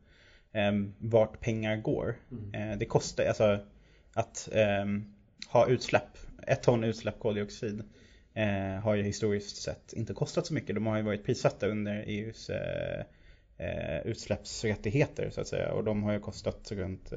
[0.53, 2.17] eh, vart pengar går.
[2.31, 2.55] Mm.
[2.55, 3.59] Eh, det kostar, alltså
[4.13, 4.85] att eh,
[5.49, 7.83] ha utsläpp, ett ton utsläpp koldioxid
[8.35, 10.75] eh, har ju historiskt sett inte kostat så mycket.
[10.75, 12.51] De har ju varit prissatta under EUs
[13.59, 15.73] eh, eh, utsläppsrättigheter så att säga.
[15.73, 17.13] Och de har ju kostat runt,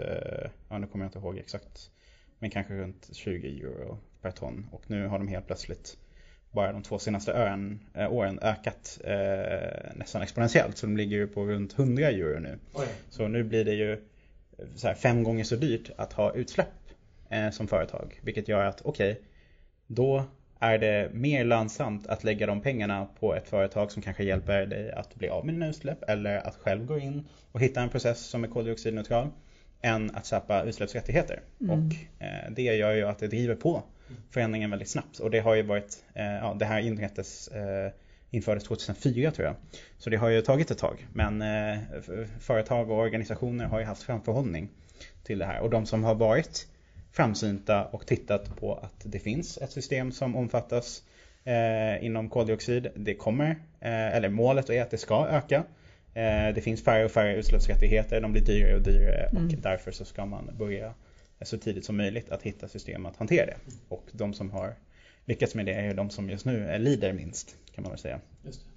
[0.69, 1.91] ja nu kommer jag inte ihåg exakt,
[2.39, 4.67] men kanske runt 20 euro per ton.
[4.71, 5.97] Och nu har de helt plötsligt
[6.51, 10.77] bara de två senaste ören, äh, åren ökat äh, nästan exponentiellt.
[10.77, 12.59] Så de ligger ju på runt 100 euro nu.
[12.73, 12.87] Oj.
[13.09, 14.01] Så nu blir det ju
[14.75, 16.67] så här, fem gånger så dyrt att ha utsläpp
[17.29, 18.19] äh, som företag.
[18.23, 19.23] Vilket gör att okej, okay,
[19.87, 20.25] då
[20.61, 24.91] är det mer lönsamt att lägga de pengarna på ett företag som kanske hjälper dig
[24.91, 28.19] att bli av med dina utsläpp eller att själv gå in och hitta en process
[28.19, 29.29] som är koldioxidneutral
[29.81, 31.41] än att köpa utsläppsrättigheter.
[31.61, 31.71] Mm.
[31.71, 31.95] Och
[32.55, 33.83] det gör ju att det driver på
[34.29, 35.19] förändringen väldigt snabbt.
[35.19, 37.91] Och det har ju varit, eh, ja, det här inrättades, eh,
[38.29, 39.55] infördes 2004 tror jag.
[39.97, 41.07] Så det har ju tagit ett tag.
[41.13, 41.79] Men eh,
[42.39, 44.69] företag och organisationer har ju haft framförhållning
[45.23, 45.59] till det här.
[45.59, 46.67] Och de som har varit
[47.11, 51.03] framsynta och tittat på att det finns ett system som omfattas
[51.43, 52.87] eh, inom koldioxid.
[52.95, 55.63] Det kommer, eh, eller målet är att det ska öka.
[56.13, 59.45] Eh, det finns färre och färre utsläppsrättigheter, de blir dyrare och dyrare mm.
[59.45, 60.93] och därför så ska man börja
[61.41, 63.55] så tidigt som möjligt att hitta system att hantera det.
[63.87, 64.75] Och de som har
[65.25, 68.19] lyckats med det är de som just nu lider minst kan man väl säga.
[68.45, 68.70] Just det.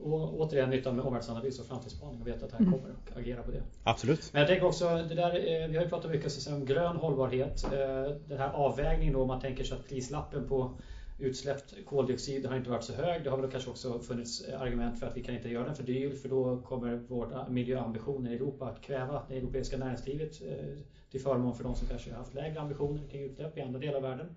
[0.00, 2.78] Och återigen nyttan med omvärldsanalys och framtidsspaning och veta att det här mm.
[2.78, 3.62] kommer och agera på det.
[3.84, 4.30] Absolut.
[4.32, 7.64] Men jag tänker också, det där, eh, vi har ju pratat mycket om grön hållbarhet.
[7.64, 10.74] Eh, den här avvägningen då, om man tänker sig att prislappen på
[11.18, 13.24] utsläppt koldioxid har inte varit så hög.
[13.24, 15.82] Det har väl kanske också funnits argument för att vi kan inte göra den för
[15.82, 20.78] dyr för då kommer våra miljöambitioner i Europa att kväva det europeiska näringslivet eh,
[21.10, 23.96] till förmån för de som kanske har haft lägre ambitioner kring utsläpp i andra delar
[23.96, 24.36] av världen.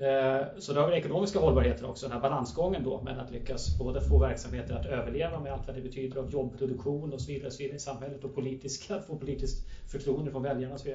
[0.00, 3.30] Eh, så då har vi den ekonomiska hållbarheten också, den här balansgången då med att
[3.30, 7.32] lyckas både få verksamheter att överleva med allt vad det betyder av jobbproduktion och så
[7.32, 10.78] vidare, så vidare i samhället och politisk, att få politiskt förtroende från väljarna.
[10.78, 10.88] Så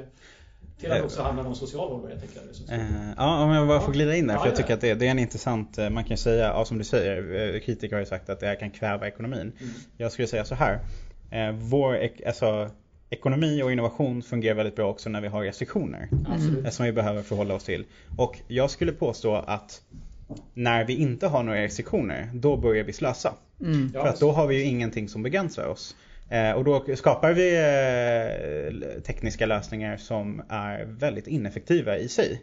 [0.80, 2.24] till att också handla om social hållbarhet.
[2.68, 2.80] Jag.
[2.80, 4.38] Eh, ja, om jag bara får glida in där.
[4.38, 6.78] För jag tycker att det, det är en intressant, eh, man kan säga, ja, som
[6.78, 9.40] du säger, kritiker har ju sagt att det här kan kväva ekonomin.
[9.42, 9.74] Mm.
[9.98, 10.80] Jag skulle säga så här.
[11.54, 12.70] Vår, alltså,
[13.10, 16.10] ekonomi och innovation fungerar väldigt bra också när vi har restriktioner.
[16.12, 16.72] Mm.
[16.72, 17.86] Som vi behöver förhålla oss till.
[18.18, 19.82] Och jag skulle påstå att
[20.54, 23.34] när vi inte har några restriktioner, då börjar vi slösa.
[23.62, 23.92] Mm.
[23.92, 25.96] För att då har vi ju ingenting som begränsar oss.
[26.30, 32.42] Eh, och då skapar vi eh, tekniska lösningar som är väldigt ineffektiva i sig.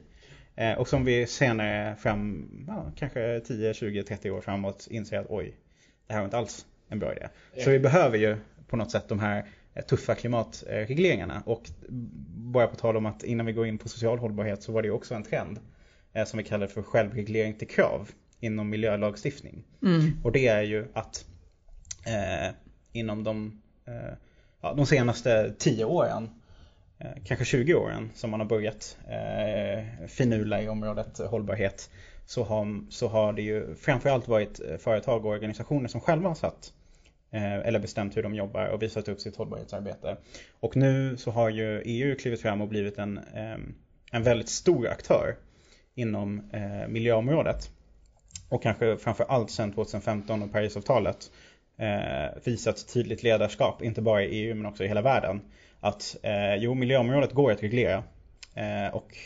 [0.56, 5.26] Eh, och som vi senare fram, ja, kanske 10, 20, 30 år framåt inser att
[5.28, 5.54] oj,
[6.06, 7.28] det här var inte alls en bra idé.
[7.64, 8.36] Så vi behöver ju
[8.68, 9.44] på något sätt de här
[9.88, 11.42] tuffa klimatregleringarna.
[11.46, 11.70] Och
[12.28, 14.90] bara på tal om att innan vi går in på social hållbarhet så var det
[14.90, 15.60] också en trend
[16.26, 19.64] som vi kallar för självreglering till krav inom miljölagstiftning.
[19.82, 20.12] Mm.
[20.22, 21.24] Och det är ju att
[22.06, 22.54] eh,
[22.92, 24.14] inom de, eh,
[24.60, 26.30] ja, de senaste 10 åren,
[26.98, 31.90] eh, kanske 20 åren som man har börjat eh, finula i området hållbarhet
[32.26, 36.34] så har, så har det ju framförallt varit eh, företag och organisationer som själva har
[36.34, 36.81] satt eh,
[37.34, 40.16] Eh, eller bestämt hur de jobbar och visat upp sitt hållbarhetsarbete.
[40.60, 43.74] Och nu så har ju EU klivit fram och blivit en, ehm,
[44.12, 45.36] en väldigt stor aktör
[45.94, 47.70] inom eh, miljöområdet
[48.48, 51.30] och kanske framför allt sedan 2015 och Parisavtalet
[51.76, 55.40] eh, visat tydligt ledarskap, inte bara i EU men också i hela världen.
[55.80, 56.16] Att
[56.58, 58.04] jo, miljöområdet går att reglera
[58.92, 59.16] och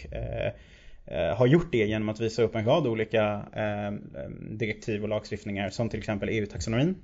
[1.37, 5.71] har gjort det genom att visa upp en rad olika ehm, ehm, direktiv och lagstiftningar
[5.71, 6.95] som till exempel EU-taxonomin.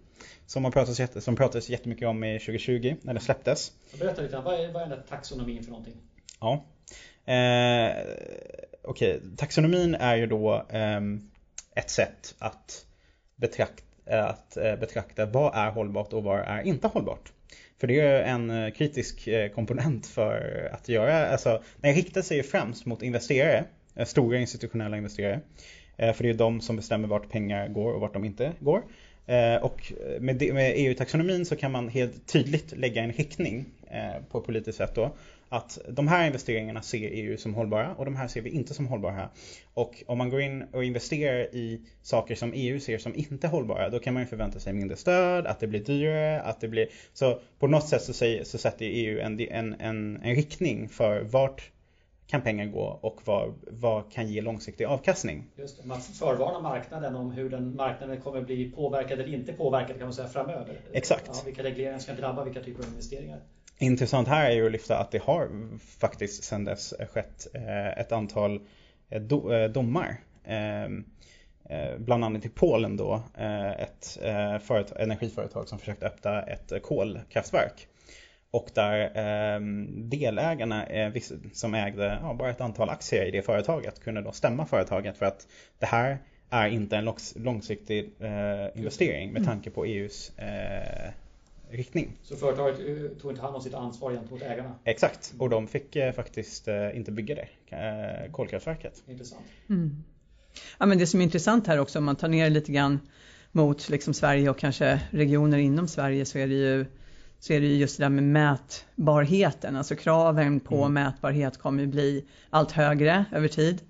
[0.46, 3.72] Som, har pratats, som pratades jättemycket om i 2020 när det släpptes.
[3.98, 5.94] Berätta lite, vad är, vad är den där taxonomin för någonting?
[6.40, 6.64] Ja.
[7.32, 7.92] Eh,
[8.84, 9.36] Okej, okay.
[9.36, 11.30] taxonomin är ju då ehm,
[11.74, 12.86] ett sätt att
[13.36, 17.32] betrakta, att eh, betrakta vad är hållbart och vad är inte hållbart.
[17.80, 22.36] För det är en eh, kritisk eh, komponent för att göra, alltså den riktar sig
[22.36, 23.64] ju främst mot investerare,
[24.06, 25.40] stora institutionella investerare.
[25.96, 28.82] För det är de som bestämmer vart pengar går och vart de inte går.
[29.26, 34.38] Eh, och med EU-taxonomin e så kan man helt tydligt lägga en riktning eh, på
[34.38, 35.12] ett politiskt sätt då
[35.52, 38.86] att de här investeringarna ser EU som hållbara och de här ser vi inte som
[38.86, 39.28] hållbara.
[39.74, 43.88] Och om man går in och investerar i saker som EU ser som inte hållbara
[43.88, 46.88] då kan man ju förvänta sig mindre stöd, att det blir dyrare, att det blir...
[47.12, 51.20] Så på något sätt så, säger, så sätter EU en, en, en, en riktning för
[51.20, 51.70] vart
[52.32, 55.44] kan pengar gå och vad, vad kan ge långsiktig avkastning.
[55.56, 59.96] Just det, man förvarnar marknaden om hur den marknaden kommer bli påverkad eller inte påverkad
[59.96, 60.80] kan man säga framöver.
[60.92, 61.30] Exakt.
[61.34, 63.40] Ja, vilka regleringar ska drabba vilka typer av investeringar.
[63.78, 68.12] Intressant här är ju att lyfta att det har faktiskt sedan dess skett eh, ett
[68.12, 68.60] antal
[69.10, 70.16] eh, eh, domar.
[70.44, 71.04] Ehm,
[71.98, 73.22] bland annat i Polen då
[73.78, 74.18] ett
[74.96, 77.88] energiföretag som försökte öppna ett kolkraftverk.
[78.52, 80.86] Och där ehm, delägarna
[81.52, 85.46] som ägde bara ett antal aktier i det företaget kunde då stämma företaget för att
[85.78, 86.18] det här
[86.50, 88.12] är inte en långsiktig
[88.74, 90.32] investering med tanke på EUs
[91.72, 92.12] riktning.
[92.22, 94.74] Så företaget eh, tog inte hand om sitt ansvar gentemot ägarna?
[94.84, 97.48] Exakt, och de fick eh, faktiskt eh, inte bygga det,
[98.32, 99.02] kolkraftverket.
[99.08, 99.42] Intressant.
[99.68, 100.04] Mm.
[100.78, 103.00] Ja, men det som är intressant här också, om man tar ner lite grann
[103.52, 106.86] mot liksom Sverige och kanske regioner inom Sverige så är det ju
[107.42, 110.92] så är det ju just det där med mätbarheten, alltså kraven på mm.
[110.92, 113.80] mätbarhet kommer ju bli allt högre över tid.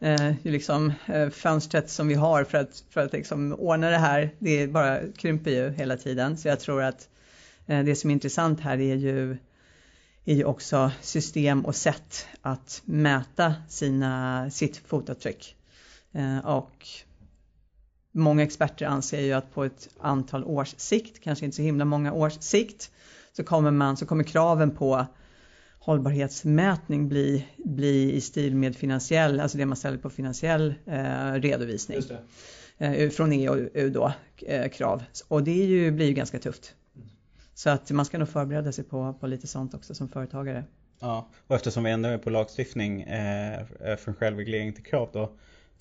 [0.00, 4.30] Eh, liksom, eh, fönstret som vi har för att, för att liksom ordna det här,
[4.38, 6.36] det bara krymper ju hela tiden.
[6.36, 7.08] Så jag tror att
[7.66, 9.36] Eh, det som är intressant här är ju,
[10.24, 15.56] är ju också system och sätt att mäta sina, sitt fotavtryck.
[16.12, 16.88] Eh, och
[18.12, 22.12] många experter anser ju att på ett antal års sikt, kanske inte så himla många
[22.12, 22.90] års sikt,
[23.32, 25.06] så kommer, man, så kommer kraven på
[25.78, 31.98] hållbarhetsmätning bli, bli i stil med finansiell, alltså det man ställer på finansiell eh, redovisning.
[32.78, 34.12] Eh, från EU då,
[34.46, 35.02] eh, krav.
[35.28, 36.74] Och det ju, blir ju ganska tufft.
[37.54, 40.64] Så att man ska nog förbereda sig på, på lite sånt också som företagare.
[41.00, 43.66] Ja, och eftersom vi ändå är på lagstiftning eh,
[43.98, 45.32] från självreglering till krav då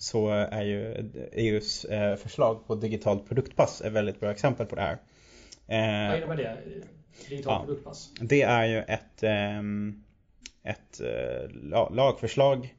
[0.02, 4.82] så är ju EUs eh, förslag på digitalt produktpass ett väldigt bra exempel på det
[4.82, 4.98] här.
[5.68, 6.58] Eh, Vad innebär det?
[7.30, 8.12] Digitalt ja, produktpass?
[8.22, 10.04] Det är ju ett, ehm,
[10.64, 11.50] ett eh,
[11.92, 12.76] lagförslag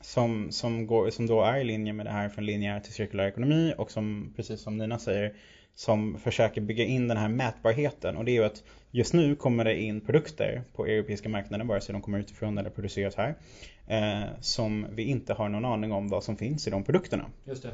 [0.00, 3.26] som, som, går, som då är i linje med det här från linjär till cirkulär
[3.26, 5.34] ekonomi och som precis som Nina säger
[5.74, 8.62] som försöker bygga in den här mätbarheten och det är ju att
[8.94, 12.70] just nu kommer det in produkter på europeiska marknaden, vare sig de kommer utifrån eller
[12.70, 13.34] produceras här,
[13.86, 17.24] eh, som vi inte har någon aning om vad som finns i de produkterna.
[17.44, 17.66] Just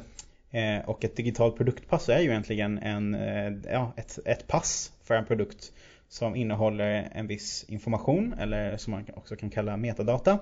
[0.51, 0.59] det.
[0.59, 5.15] Eh, och ett digitalt produktpass är ju egentligen en, eh, ja, ett, ett pass för
[5.15, 5.71] en produkt
[6.09, 10.39] som innehåller en viss information eller som man också kan kalla metadata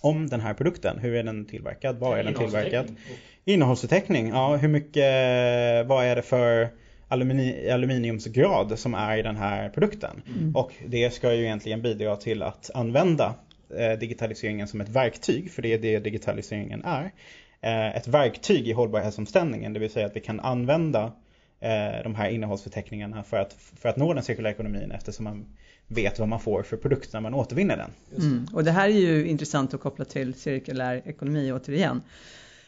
[0.00, 0.98] om den här produkten.
[0.98, 1.98] Hur är den tillverkad?
[1.98, 2.96] Var är den tillverkad?
[3.44, 4.28] Innehållsförteckning.
[4.28, 6.70] Ja, hur mycket, vad är det för
[7.08, 10.22] alumini, aluminiumsgrad som är i den här produkten?
[10.38, 10.56] Mm.
[10.56, 13.34] Och det ska ju egentligen bidra till att använda
[13.78, 17.12] eh, digitaliseringen som ett verktyg, för det är det digitaliseringen är.
[17.60, 21.12] Eh, ett verktyg i hållbarhetsomställningen, det vill säga att vi kan använda
[21.60, 25.46] eh, de här innehållsförteckningarna för att, för att nå den cirkulära ekonomin eftersom man
[25.86, 27.90] vet vad man får för produkt när man återvinner den.
[28.24, 28.46] Mm.
[28.52, 32.02] Och det här är ju intressant att koppla till cirkulär ekonomi återigen.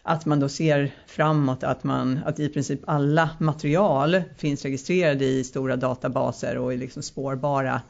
[0.09, 5.44] Att man då ser framåt att, man, att i princip alla material finns registrerade i
[5.44, 7.83] stora databaser och är liksom spårbara.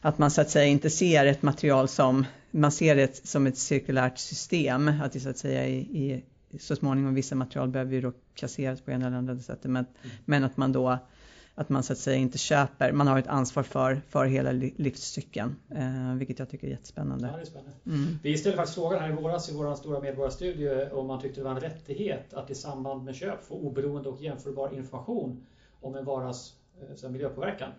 [0.00, 3.58] Att man så att säga inte ser ett material som, man ser det som ett
[3.58, 4.92] cirkulärt system.
[5.04, 6.22] Att det så att säga i, i
[6.60, 9.70] så småningom vissa material behöver ju då kasseras på ena eller andra sättet.
[9.70, 10.16] Men, mm.
[10.24, 10.98] men att man då
[11.54, 15.56] att man så att säga inte köper, man har ett ansvar för, för hela livscykeln.
[15.70, 17.30] Eh, vilket jag tycker är jättespännande.
[17.32, 17.72] Ja, är spännande.
[17.86, 18.18] Mm.
[18.22, 21.44] Vi ställde faktiskt frågan här i våras i vår stora medborgarstudie om man tyckte det
[21.44, 25.46] var en rättighet att i samband med köp få oberoende och jämförbar information
[25.80, 26.54] om en varas
[27.02, 27.70] eh, miljöpåverkan.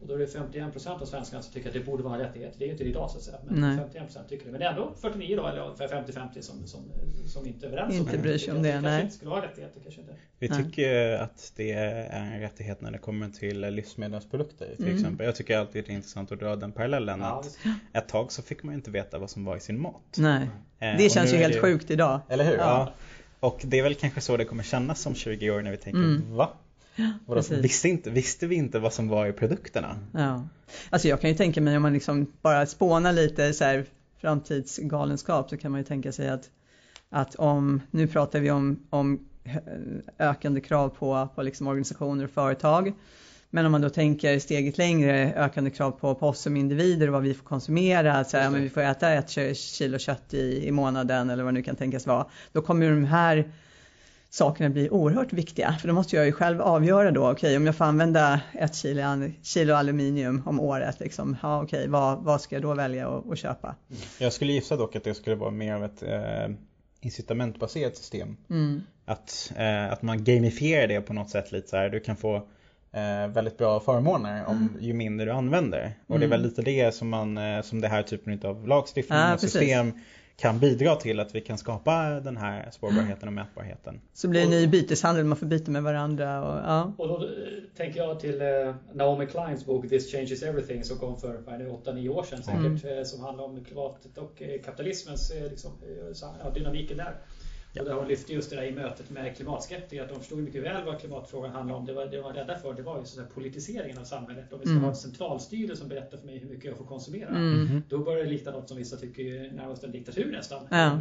[0.00, 2.20] Och då är det 51 procent av svenskarna som tycker att det borde vara en
[2.20, 2.54] rättighet.
[2.58, 3.38] Det är ju inte det idag så att säga.
[3.46, 3.76] Men Nej.
[3.76, 4.50] 51 procent tycker det.
[4.50, 6.80] Men det är ändå 49 då, eller 50-50 som, som,
[7.26, 8.72] som inte är överens inte bryr sig om det.
[8.72, 9.02] det nej.
[9.02, 9.80] inte skulle vara rättigheter.
[9.80, 10.14] Kanske inte.
[10.38, 14.96] Vi tycker att det är en rättighet när det kommer till livsmedelsprodukter till mm.
[14.96, 15.26] exempel.
[15.26, 17.20] Jag tycker alltid det är intressant att dra den parallellen.
[17.20, 17.58] Ja, att
[17.92, 20.16] ett tag så fick man inte veta vad som var i sin mat.
[20.16, 20.50] Nej.
[20.78, 21.60] Eh, det känns ju helt det...
[21.60, 22.20] sjukt idag.
[22.28, 22.56] Eller hur?
[22.56, 22.58] Ja.
[22.58, 22.92] ja.
[23.40, 26.00] Och det är väl kanske så det kommer kännas om 20 år när vi tänker,
[26.00, 26.34] mm.
[26.34, 26.50] va?
[27.26, 29.96] Vadå, visste, inte, visste vi inte vad som var i produkterna?
[30.12, 30.48] Ja.
[30.90, 33.84] Alltså jag kan ju tänka mig om man liksom bara spånar lite så här
[34.20, 36.50] framtidsgalenskap så kan man ju tänka sig att,
[37.10, 39.28] att om, nu pratar vi om, om
[40.18, 42.92] ökande krav på, på liksom organisationer och företag.
[43.50, 47.12] Men om man då tänker steget längre, ökande krav på, på oss som individer och
[47.12, 48.24] vad vi får konsumera.
[48.24, 51.58] Så här, men vi får äta ett kilo kött i, i månaden eller vad det
[51.58, 52.26] nu kan tänkas vara.
[52.52, 53.52] Då kommer de här
[54.34, 55.76] sakerna blir oerhört viktiga.
[55.80, 58.74] För då måste jag ju själv avgöra då, okej okay, om jag får använda ett
[58.74, 63.08] kilo, kilo aluminium om året, liksom, ja, okej, okay, vad, vad ska jag då välja
[63.08, 63.74] att köpa?
[64.18, 66.54] Jag skulle gissa dock att det skulle vara mer av ett eh,
[67.00, 68.36] incitamentbaserat system.
[68.50, 68.82] Mm.
[69.04, 72.36] Att, eh, att man gamifierar det på något sätt lite så här, du kan få
[72.92, 74.76] eh, väldigt bra förmåner om, mm.
[74.80, 75.92] ju mindre du använder.
[76.06, 76.50] Och det är väl mm.
[76.50, 79.92] lite det som, man, eh, som det här typen av lagstiftning och system
[80.36, 84.00] kan bidra till att vi kan skapa den här spårbarheten och mätbarheten.
[84.12, 86.42] Så blir det ny byteshandel, man får byta med varandra.
[86.42, 86.92] Och, ja.
[86.98, 87.30] och då eh,
[87.76, 92.22] tänker jag till eh, Naomi Kleins bok This changes everything som kom för 8-9 år
[92.22, 92.84] sedan säkert.
[92.84, 93.04] Mm.
[93.04, 95.72] Som handlar om klimatet och kapitalismens liksom,
[96.20, 97.16] ja, dynamiken där.
[97.74, 97.82] Ja.
[97.82, 100.62] Och där hon lyfte just det där i mötet med klimatskeptiker att de förstod mycket
[100.62, 101.86] väl vad klimatfrågan handlar om.
[101.86, 104.52] Det, var, det de var rädda för det var ju politiseringen av samhället.
[104.52, 104.84] Om vi ska mm.
[104.84, 107.28] ha ett centralstyre som berättar för mig hur mycket jag får konsumera.
[107.28, 107.82] Mm.
[107.88, 110.66] Då börjar det likna något som vissa tycker är närmast en diktatur nästan.
[110.70, 110.92] Ja.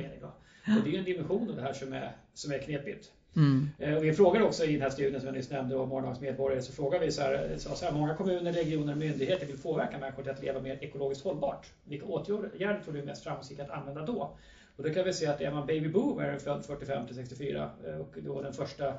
[0.66, 3.12] Och det är en dimension av det här som är, som är knepigt.
[3.36, 3.70] Mm.
[3.80, 6.22] Eh, och vi frågar också i den här studien som jag nyss nämnde om morgondagens
[6.22, 9.98] medborgare så frågar vi så här, så här, många kommuner, regioner och myndigheter vill påverka
[9.98, 11.68] människor till att leva mer ekologiskt hållbart.
[11.84, 14.38] Vilka åtgärder tror du är mest framgångsrika att använda då?
[14.76, 17.98] Och då kan vi se att är man baby boomer född 45 till 64 eh,
[17.98, 18.94] och då den första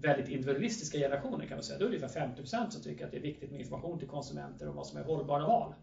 [0.00, 3.16] väldigt individualistiska generationen kan man säga, då är det ungefär 50% som tycker att det
[3.16, 5.74] är viktigt med information till konsumenter om vad som är hållbara val.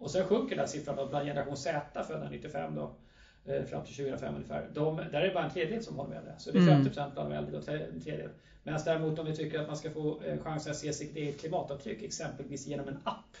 [0.00, 2.94] Och sen sjunker den siffran bland generation Z födda 95 då,
[3.44, 4.70] eh, fram till 2005 ungefär.
[4.74, 6.34] De, där är det bara en tredjedel som håller med det.
[6.38, 6.92] Så det är 50% mm.
[6.92, 8.30] bland de äldre och en tredjedel.
[8.62, 11.40] Medan däremot om vi tycker att man ska få en chans att se sitt eget
[11.40, 13.36] klimatavtryck exempelvis genom en app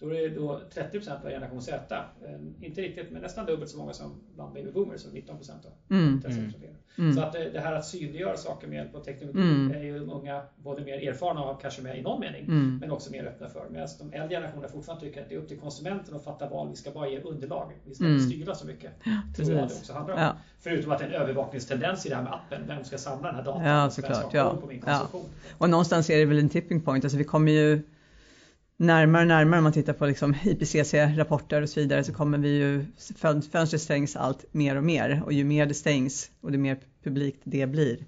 [0.00, 1.96] då är det då 30% av generation Z.
[2.24, 5.66] Eh, inte riktigt, men nästan dubbelt så många som bland baby boomers, så 19 procent.
[5.90, 6.22] Mm.
[6.98, 7.14] Mm.
[7.14, 9.70] Så att eh, det här att synliggöra saker med hjälp av teknologi mm.
[9.70, 12.78] är ju många både mer erfarna och kanske med i någon mening, mm.
[12.80, 13.68] men också mer öppna för.
[13.70, 16.68] Medan de äldre generationerna fortfarande tycker att det är upp till konsumenten att fatta val.
[16.70, 17.72] Vi ska bara ge underlag.
[17.84, 18.30] Vi ska inte mm.
[18.30, 18.92] styra så mycket.
[19.36, 20.20] Det är vad det också handlar om.
[20.20, 20.36] Ja.
[20.60, 22.62] Förutom att det är en övervakningstendens i det här med appen.
[22.66, 23.64] Vem ska samla den här datan?
[23.64, 24.34] Ja, såklart.
[24.34, 24.58] Ja.
[24.86, 25.08] Ja.
[25.58, 27.04] Och någonstans är det väl en tipping point.
[27.04, 27.82] Alltså vi kommer ju
[28.78, 32.48] närmare och närmare om man tittar på liksom IPCC-rapporter och så vidare så kommer vi
[32.48, 32.84] ju,
[33.16, 37.40] fönstret stängs allt mer och mer och ju mer det stängs och ju mer publikt
[37.44, 37.98] det blir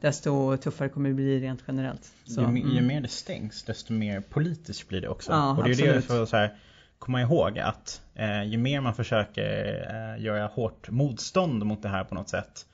[0.00, 2.12] desto tuffare kommer det bli rent generellt.
[2.24, 2.70] Så, ju, mm.
[2.70, 5.32] ju, mer det stängs desto mer politiskt blir det också.
[5.32, 5.94] Ja, och det är absolut.
[5.94, 6.56] det för så här,
[6.98, 12.04] komma ihåg att eh, ju mer man försöker eh, göra hårt motstånd mot det här
[12.04, 12.66] på något sätt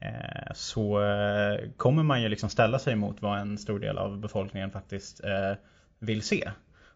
[0.00, 4.18] eh, så eh, kommer man ju liksom ställa sig mot vad en stor del av
[4.18, 5.54] befolkningen faktiskt eh,
[5.98, 6.50] vill se.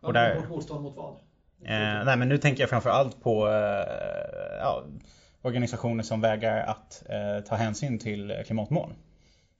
[0.04, 1.14] Och där, motstånd mot vad?
[1.64, 4.84] Eh, nej men nu tänker jag framförallt på eh, ja,
[5.42, 8.94] organisationer som vägrar att eh, ta hänsyn till klimatmål.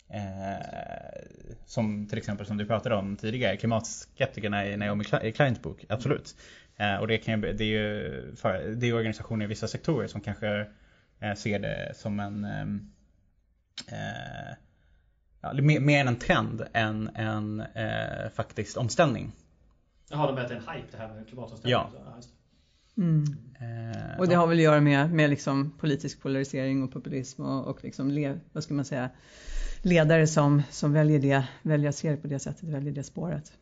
[0.09, 1.25] Eh,
[1.67, 6.37] som till exempel som du pratade om tidigare, klimatskeptikerna i Naomi Kleins bok, absolut.
[6.77, 10.21] Eh, och det, kan, det, är ju för, det är organisationer i vissa sektorer som
[10.21, 10.67] kanske
[11.21, 12.47] eh, ser det som en
[15.41, 17.63] ja, mer, mer en trend än en
[18.35, 19.33] faktiskt omställning.
[20.15, 21.73] Jaha, de mäter en hype det här med klimatomställning?
[21.73, 21.91] Ja.
[22.97, 23.25] Mm.
[23.61, 27.67] Eh, och det har väl att göra med, med liksom politisk polarisering och populism och,
[27.67, 29.11] och liksom le, vad ska man säga,
[29.83, 33.53] ledare som, som väljer, det, väljer att se det på det sättet, väljer det spåret.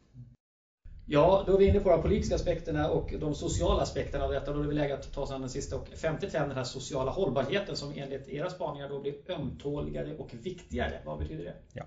[1.06, 4.52] Ja, då är vi inne på de politiska aspekterna och de sociala aspekterna av detta.
[4.52, 6.64] Då är det läge att ta oss an den sista och femte trenden, den här
[6.64, 10.92] sociala hållbarheten som enligt era spaningar då blir ömtåligare och viktigare.
[11.04, 11.54] Vad betyder det?
[11.72, 11.84] Ja.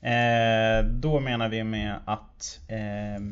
[0.00, 3.22] Eh, då menar vi med att eh,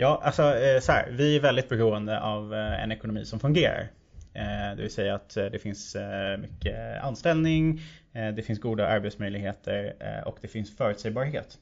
[0.00, 3.88] Ja, alltså eh, så här, vi är väldigt beroende av eh, en ekonomi som fungerar.
[4.34, 5.96] Eh, det vill säga att det finns
[6.38, 7.80] mycket anställning,
[8.12, 9.94] det finns goda arbetsmöjligheter
[10.26, 11.58] och det finns förutsägbarhet.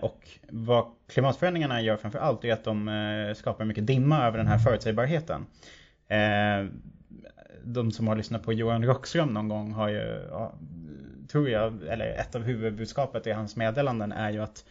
[0.00, 4.58] Och vad klimatförändringarna gör framför allt är att de skapar mycket dimma över den här
[4.58, 5.46] förutsägbarheten.
[7.64, 10.20] De som har lyssnat på Johan Rockström någon gång har ju,
[11.32, 14.64] tror jag, eller ett av huvudbudskapet i hans meddelanden är ju att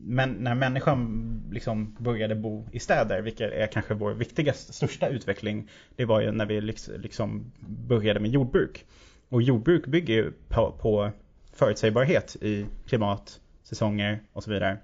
[0.00, 5.70] men när människan liksom började bo i städer, vilket är kanske vår viktigaste, största utveckling,
[5.96, 6.60] det var ju när vi
[6.96, 8.84] liksom började med jordbruk.
[9.28, 11.10] Och jordbruk bygger ju på, på
[11.52, 14.78] förutsägbarhet i klimat, säsonger och så vidare.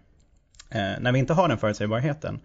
[0.71, 2.41] Eh, när vi inte har den förutsägbarheten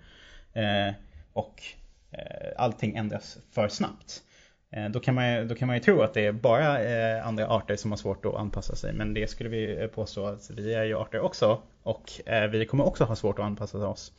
[0.53, 0.93] eh,
[1.34, 1.63] och
[2.11, 4.28] eh, allting ändras för snabbt Eh,
[4.72, 7.47] Eh, då kan, man, då kan man ju tro att det är bara eh, andra
[7.47, 8.93] arter som har svårt att anpassa sig.
[8.93, 11.61] Men det skulle vi eh, påstå att vi är ju arter också.
[11.84, 14.11] Och eh, vi kommer också ha svårt att anpassa oss.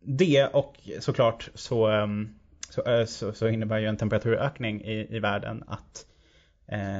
[0.00, 2.34] Det och såklart så, ehm,
[2.70, 6.06] så, så, så innebär ju en temperaturökning i, i världen att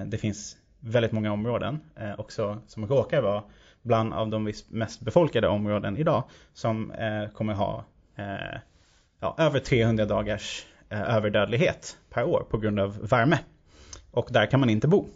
[0.06, 1.80] det finns väldigt många områden
[2.18, 3.42] också som råkar vara
[3.82, 6.92] bland av de mest befolkade områden idag som
[7.34, 7.84] kommer ha
[9.20, 13.38] ja, över 300 dagars Eh, överdödlighet per år på grund av värme.
[14.10, 15.06] Och där kan man inte bo.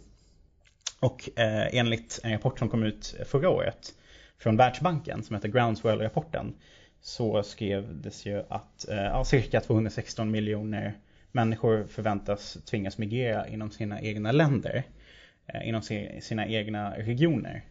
[0.99, 3.93] Och eh, enligt en rapport som kom ut förra året
[4.37, 6.53] från Världsbanken som heter Groundswell-rapporten
[7.01, 10.97] så skrevs ju att eh, ja, cirka 216 miljoner
[11.31, 14.83] människor förväntas tvingas migrera inom sina egna länder.
[15.47, 15.81] Eh, inom
[16.21, 17.63] sina egna regioner.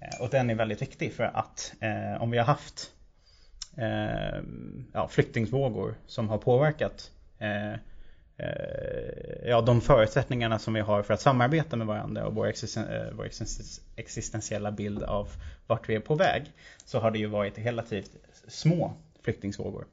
[0.00, 2.90] Eh, och den är väldigt viktig för att eh, om vi har haft
[3.76, 4.40] eh,
[4.92, 7.10] ja, flyktingvågor som har påverkat
[9.44, 13.12] ja, de förutsättningarna som vi har för att samarbeta med varandra och vår, existen eh,
[13.12, 13.28] vår
[13.96, 15.28] existentiella bild av
[15.66, 16.52] vart vi är på väg
[16.84, 18.10] så har det ju varit relativt
[18.48, 19.86] små flyktingsvågor.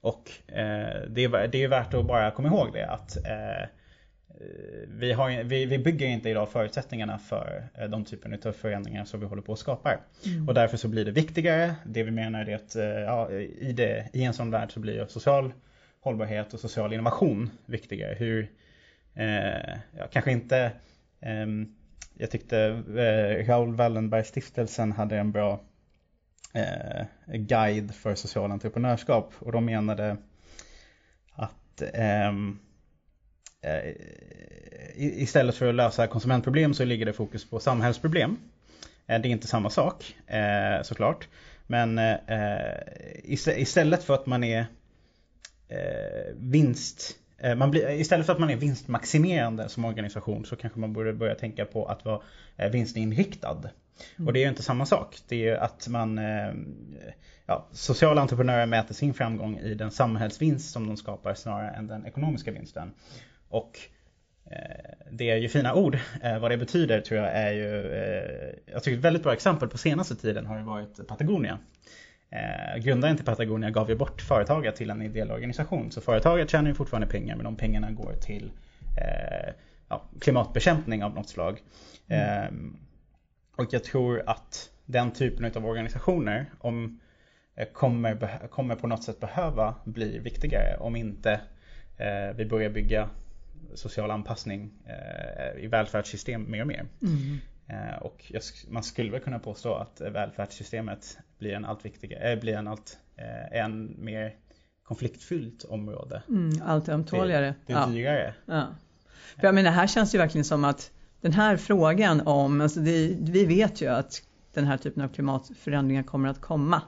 [0.00, 3.68] Och eh, det, är, det är värt att bara komma ihåg det att eh,
[4.88, 9.26] vi, har, vi, vi, bygger inte idag förutsättningarna för de typen av förändringar som vi
[9.26, 9.98] håller på att skapa.
[10.26, 10.48] Mm.
[10.48, 11.74] Och därför så blir det viktigare.
[11.86, 12.74] Det vi menar är att
[13.06, 15.52] ja, i, det, i en sån värld så blir social
[16.00, 18.14] hållbarhet och social innovation viktiga.
[18.14, 18.50] Hur,
[19.14, 20.72] eh, ja, kanske inte,
[21.20, 21.46] eh,
[22.18, 22.58] jag tyckte
[22.96, 25.60] eh, Raoul Wallenberg-stiftelsen hade en bra
[26.54, 30.16] eh, guide för social entreprenörskap och de menade
[31.32, 32.58] att ehm,
[33.60, 33.94] eh,
[34.96, 38.36] istället för att lösa konsumentproblem så ligger det fokus på samhällsproblem.
[39.06, 41.28] Eh, det är inte samma sak eh, såklart.
[41.66, 42.80] Men eh, eh,
[43.34, 44.66] istället för att man är
[45.68, 50.80] eh, vinst eh, man blir, istället för att man är vinstmaximerande som organisation så kanske
[50.80, 52.20] man borde börja tänka på att vara
[52.56, 53.70] eh, vinstinriktad.
[54.16, 54.26] Mm.
[54.26, 55.18] Och det är ju inte samma sak.
[55.28, 56.52] Det är ju att man eh,
[57.46, 62.06] ja, Sociala entreprenörer mäter sin framgång i den samhällsvinst som de skapar snarare än den
[62.06, 62.92] ekonomiska vinsten.
[63.48, 63.78] Och
[65.10, 65.98] det är ju fina ord.
[66.40, 67.90] Vad det betyder tror jag är ju...
[68.66, 71.58] Jag tycker ett väldigt bra exempel på senaste tiden har ju varit Patagonia.
[72.30, 75.90] Eh, grundaren till Patagonia gav ju bort företaget till en ideell organisation.
[75.92, 78.50] Så företaget tjänar ju fortfarande pengar men de pengarna går till
[78.96, 79.54] eh,
[79.88, 81.62] ja, klimatbekämpning av något slag.
[82.08, 82.44] Mm.
[82.44, 82.50] Eh,
[83.56, 87.00] och jag tror att den typen av organisationer om,
[87.54, 91.40] eh, kommer, kommer på något sätt behöva bli viktigare om inte
[91.96, 93.08] eh, vi börjar bygga
[93.74, 96.86] social anpassning eh, i välfärdssystem mer och mer.
[97.02, 97.38] Mm.
[97.68, 98.32] Eh, och
[98.68, 102.98] man skulle väl kunna påstå att välfärdssystemet blir en allt viktigare, eh, blir en allt
[103.16, 104.34] eh, en mer
[104.82, 106.22] konfliktfyllt område.
[106.28, 107.54] Mm, allt ömtåligare.
[107.66, 108.34] Det, det är dyrare.
[108.46, 108.66] Ja.
[109.36, 110.90] För jag menar, här känns det verkligen som att
[111.20, 114.22] den här frågan om, alltså det, vi vet ju att
[114.54, 116.82] den här typen av klimatförändringar kommer att komma.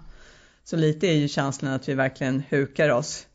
[0.64, 3.26] Så lite är ju känslan att vi verkligen hukar oss.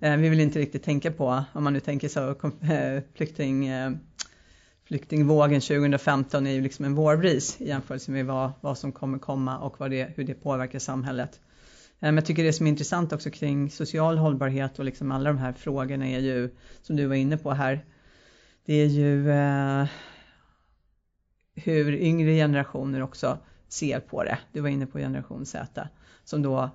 [0.00, 0.20] Mm.
[0.20, 2.34] Vi vill inte riktigt tänka på, om man nu tänker så,
[3.14, 3.70] flykting
[4.84, 9.58] flyktingvågen 2015 är ju liksom en vårbris i jämförelse med vad, vad som kommer komma
[9.58, 11.40] och vad det, hur det påverkar samhället.
[12.00, 15.30] Eh, men jag tycker det som är intressant också kring social hållbarhet och liksom alla
[15.30, 16.50] de här frågorna är ju,
[16.82, 17.84] som du var inne på här,
[18.66, 19.86] det är ju eh,
[21.54, 24.38] hur yngre generationer också ser på det.
[24.52, 25.88] Du var inne på generation Z
[26.24, 26.70] som då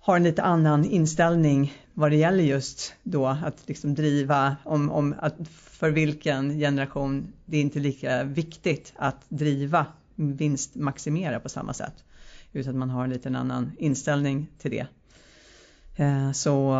[0.00, 5.14] har en lite annan inställning vad det gäller just då att liksom driva om, om
[5.18, 12.04] att för vilken generation det är inte lika viktigt att driva vinstmaximera på samma sätt.
[12.52, 14.86] Utan att man har en liten annan inställning till det.
[15.96, 16.76] Eh, så,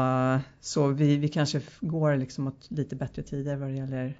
[0.61, 4.19] så vi, vi kanske går liksom åt lite bättre tider vad det gäller,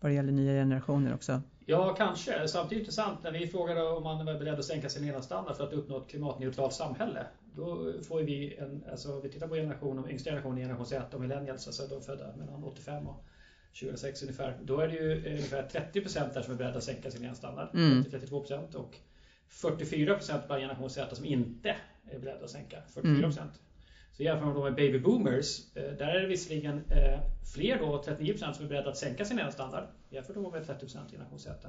[0.00, 1.42] vad det gäller nya generationer också.
[1.66, 2.48] Ja, kanske.
[2.48, 5.72] Samtidigt intressant när vi frågade om man är beredd att sänka sin levnadsstandard för att
[5.72, 7.26] uppnå ett klimatneutralt samhälle.
[7.54, 11.66] Då får vi en, alltså vi tittar på generation, yngsta generationen, generation Z och millennials,
[11.66, 13.24] alltså de födda mellan 85 och
[13.80, 14.58] 2006 ungefär.
[14.62, 16.00] Då är det ju ungefär 30
[16.34, 17.74] där som är beredda att sänka sin levnadsstandard.
[17.74, 18.02] Mm.
[18.02, 18.96] 32% och
[19.48, 21.76] 44 bland generation Z som inte
[22.10, 22.82] är beredda att sänka.
[22.94, 23.32] 44 mm.
[24.12, 27.20] Så jämför man då med baby boomers, eh, där är det visserligen eh,
[27.54, 31.68] fler då, 39% som är beredda att sänka sin levnadsstandard jämfört med 30% generation Z.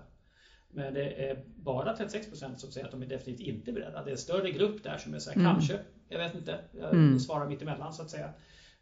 [0.74, 4.04] Men det är bara 36% som säger att de är definitivt inte beredda.
[4.04, 5.54] Det är en större grupp där som är så här, mm.
[5.54, 7.20] kanske, jag vet inte, jag mm.
[7.20, 8.30] svarar mitt emellan så att säga.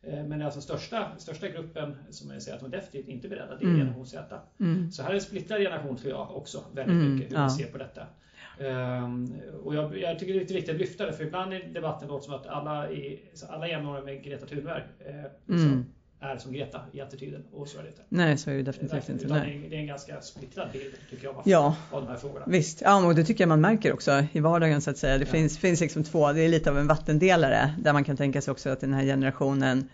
[0.01, 3.27] Eh, men det är alltså största, största gruppen som säger att de är definitivt inte
[3.27, 3.79] är beredda, det är mm.
[3.79, 4.39] generation Z.
[4.59, 4.91] Mm.
[4.91, 7.13] Så här är en splittrad generation tror jag också väldigt mm.
[7.13, 7.43] mycket hur ja.
[7.43, 8.07] vi ser på detta.
[8.59, 9.33] Um,
[9.63, 12.07] och jag, jag, tycker det är lite viktigt att lyfta det för ibland i debatten
[12.07, 13.19] låter det som att alla, i,
[13.49, 15.85] alla jämnåriga med Greta Thunberg eh, liksom,
[16.19, 18.01] är som Greta i attityden och så är det inte.
[18.09, 19.27] Nej, så är det definitivt inte.
[19.27, 19.67] Nej.
[19.69, 21.75] Det är en ganska splittrad bild tycker jag ja.
[21.91, 22.45] av de här frågorna.
[22.47, 25.17] Visst, ja, och det tycker jag man märker också i vardagen så att säga.
[25.17, 25.31] Det ja.
[25.31, 28.51] finns, finns liksom två, det är lite av en vattendelare där man kan tänka sig
[28.51, 29.89] också att den här generationen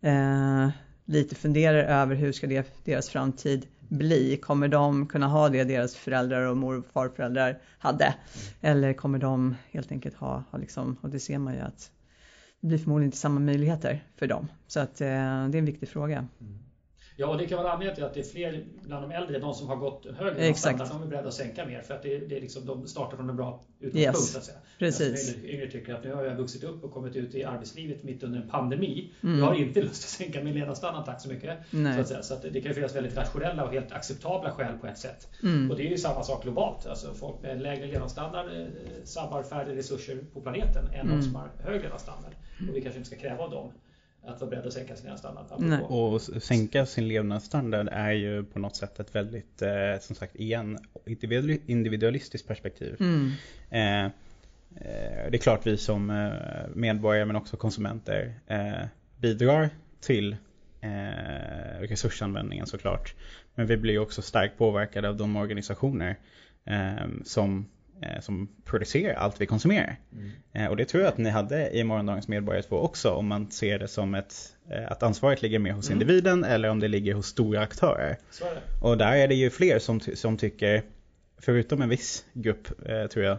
[0.00, 0.68] eh,
[1.04, 4.36] lite funderar över hur ska det, deras framtid bli?
[4.36, 8.04] Kommer de kunna ha det deras föräldrar och mor och farföräldrar hade?
[8.04, 8.16] Mm.
[8.60, 11.90] Eller kommer de helt enkelt ha, ha liksom, och det ser man ju att
[12.60, 14.48] det blir förmodligen inte samma möjligheter för dem.
[14.66, 16.28] Så att, eh, det är en viktig fråga.
[16.40, 16.58] Mm.
[17.20, 19.54] Ja, och det kan vara anledningen till att det är fler bland de äldre, de
[19.54, 20.78] som har gått högre Exakt.
[20.78, 23.30] de är beredda att sänka mer för att det, det är liksom, de startar från
[23.30, 24.18] en bra utgångspunkt.
[24.18, 24.36] Yes.
[24.36, 24.58] Att säga.
[24.78, 25.10] Precis.
[25.10, 28.22] Alltså, yngre tycker att nu har jag vuxit upp och kommit ut i arbetslivet mitt
[28.22, 29.12] under en pandemi.
[29.22, 29.38] Mm.
[29.38, 31.58] Jag har inte lust att sänka min levnadsstandard, tack så mycket.
[31.70, 31.94] Nej.
[31.94, 32.22] Så, att säga.
[32.22, 35.28] så att det kan finnas väldigt rationella och helt acceptabla skäl på ett sätt.
[35.42, 35.70] Mm.
[35.70, 36.86] Och det är ju samma sak globalt.
[36.86, 38.66] Alltså folk med lägre levnadsstandard eh,
[39.04, 41.16] sabbar färre resurser på planeten än mm.
[41.16, 42.32] de som har högre levnadsstandard.
[42.68, 43.72] Och vi kanske inte ska kräva av dem
[44.22, 45.80] att vara beredd att sänka sin levnadsstandard.
[45.80, 50.78] Och sänka sin levnadsstandard är ju på något sätt ett väldigt, eh, som sagt igen,
[51.66, 52.96] individualistiskt perspektiv.
[53.00, 53.32] Mm.
[53.70, 60.36] Eh, eh, det är klart vi som eh, medborgare men också konsumenter eh, bidrar till
[60.80, 63.14] eh, resursanvändningen såklart.
[63.54, 66.16] Men vi blir också starkt påverkade av de organisationer
[67.24, 67.79] som Eh,
[68.20, 69.96] som producerar allt vi konsumerar.
[70.12, 70.30] Mm.
[70.52, 73.50] Eh, och det tror jag att ni hade i morgondagens Medborgare 2 också om man
[73.50, 74.34] ser det som ett,
[74.70, 76.00] eh, att ansvaret ligger mer hos mm.
[76.00, 78.16] individen eller om det ligger hos stora aktörer.
[78.82, 80.82] Och där är det ju fler som, som tycker,
[81.38, 82.68] förutom en viss grupp
[83.10, 83.38] tror jag,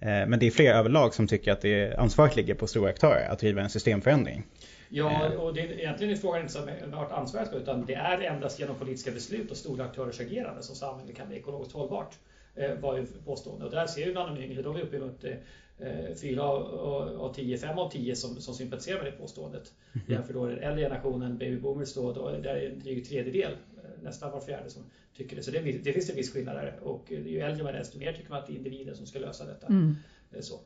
[0.00, 3.38] men det är fler överlag som tycker att det ansvaret ligger på stora aktörer att
[3.38, 4.44] driva en systemförändring.
[4.88, 8.76] Ja, och det, egentligen är frågan inte vart ansvaret ska utan det är endast genom
[8.76, 12.18] politiska beslut och stora aktörers agerande som samhället kan bli ekologiskt hållbart.
[12.56, 13.64] Eh, var ju påstående.
[13.64, 17.34] Och där ser vi bland de yngre, då är vi uppe mot eh, 4 av
[17.34, 19.72] 10, 5 av 10 som, som sympatiserar med det påståendet.
[19.92, 20.06] Mm.
[20.08, 24.02] Jämför då den äldre generationen, baby boomers då, då där är en dryg tredjedel, eh,
[24.02, 24.82] nästan var fjärde som
[25.16, 25.42] tycker det.
[25.42, 26.78] Så det, det finns en viss skillnad där.
[26.82, 29.18] Och ju äldre man är desto mer tycker man att det är individen som ska
[29.18, 29.66] lösa detta.
[29.66, 29.96] Mm.
[30.40, 30.60] Så.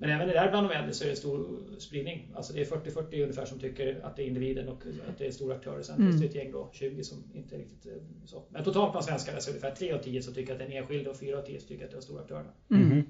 [0.00, 2.32] Men även där bland de äldre så är det stor spridning.
[2.34, 5.30] Alltså det är 40-40 ungefär som tycker att det är individen och att det är
[5.30, 5.82] stora aktörer.
[5.82, 6.08] Sen mm.
[6.08, 8.42] finns det ett gäng då, 20 som inte riktigt eh, så.
[8.48, 10.64] Men totalt bland svenskar så är det ungefär 3 av 10 som tycker att det
[10.64, 12.50] är en enskild och 4 av 10 som tycker att det är de stora aktörerna.
[12.70, 13.02] Mm.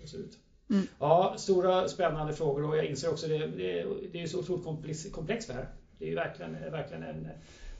[0.00, 0.38] Så ser ut.
[0.70, 0.86] Mm.
[0.98, 5.10] Ja, stora spännande frågor och jag inser också det, det, det är så otroligt komplex,
[5.10, 5.66] komplext det här.
[5.98, 7.28] Det är ju verkligen, verkligen en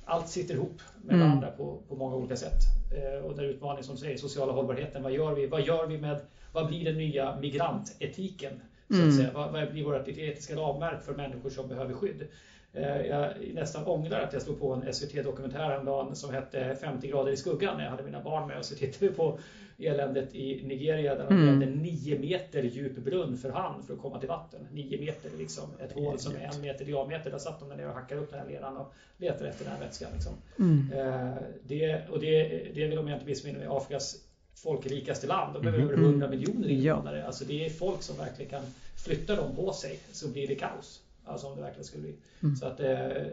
[0.04, 1.26] allt sitter ihop med mm.
[1.26, 2.60] varandra på, på många olika sätt.
[2.96, 5.46] Eh, och där utmaningen som du säger, sociala hållbarheten, vad gör vi?
[5.46, 6.20] Vad gör vi med
[6.52, 8.60] vad blir den nya migrantetiken?
[8.88, 9.12] Så att mm.
[9.12, 9.30] säga?
[9.34, 12.28] Vad, vad blir vårt etiska ramverk för människor som behöver skydd?
[12.72, 17.32] Eh, jag nästan ångrar att jag slog på en SVT-dokumentär häromdagen som hette 50 grader
[17.32, 19.38] i skuggan när jag hade mina barn med och så tittade vi på
[19.78, 21.60] eländet i Nigeria där de mm.
[21.60, 24.68] grävde 9 meter djup brunn för hand för att komma till vatten.
[24.72, 27.30] 9 meter liksom, ett hål som är en meter diameter.
[27.30, 29.72] Där satt de där nere och hackade upp den här leran och letade efter den
[29.72, 30.10] här vätskan.
[30.14, 30.32] Liksom.
[30.58, 30.92] Mm.
[30.92, 34.16] Eh, det, och det, det är väl om jag inte missminner mig Afrikas
[34.54, 35.54] folkrikaste land.
[35.54, 35.80] De är mm.
[35.80, 37.18] över 100 miljoner invånare.
[37.18, 37.26] Ja.
[37.26, 38.62] Alltså det är folk som verkligen kan
[39.04, 41.02] flytta dem på sig så blir det kaos.
[41.24, 42.14] Alltså om det verkligen skulle bli.
[42.42, 42.56] Mm.
[42.56, 42.80] Så att,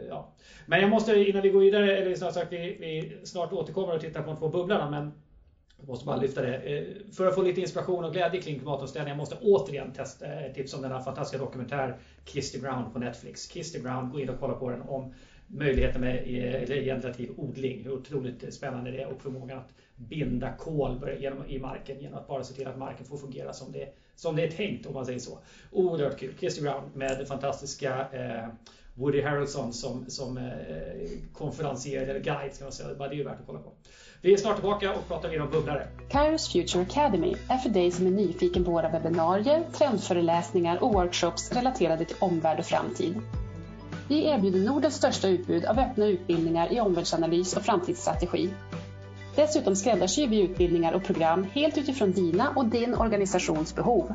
[0.09, 0.32] ja.
[0.65, 4.01] Men jag måste innan vi går vidare, eller snart sagt vi, vi snart återkommer och
[4.01, 4.89] tittar på de två bubblorna.
[4.89, 5.11] Men
[5.78, 6.86] jag måste bara lyfta det.
[7.13, 10.84] För att få lite inspiration och glädje kring klimatomställningen måste jag återigen testa, tipsa om
[10.84, 13.47] denna fantastiska dokumentär Kiss the Ground på Netflix.
[13.47, 15.13] Kiss the Ground, gå in och kolla på den om
[15.47, 16.24] möjligheten med
[16.67, 17.84] regenerativ odling.
[17.84, 19.70] Hur otroligt spännande det är och förmågan att
[20.00, 21.10] binda kol
[21.47, 24.43] i marken genom att bara se till att marken får fungera som det, som det
[24.43, 25.39] är tänkt om man säger så.
[25.72, 26.34] Oerhört kul.
[26.39, 28.47] Kiss the Ground med fantastiska eh,
[28.93, 30.43] Woody Harrelson som, som eh,
[31.34, 32.93] konferencier eller guide ska man säga.
[32.93, 33.72] Det är ju värt att kolla på.
[34.22, 35.88] Vi är snart tillbaka och pratar mer om bubblare.
[36.10, 41.52] Kairos Future Academy är för dig som är nyfiken på våra webbinarier, trendföreläsningar och workshops
[41.52, 43.22] relaterade till omvärld och framtid.
[44.08, 48.50] Vi erbjuder Nordens största utbud av öppna utbildningar i omvärldsanalys och framtidsstrategi.
[49.36, 54.14] Dessutom skräddarsyr vi utbildningar och program helt utifrån dina och din organisations behov.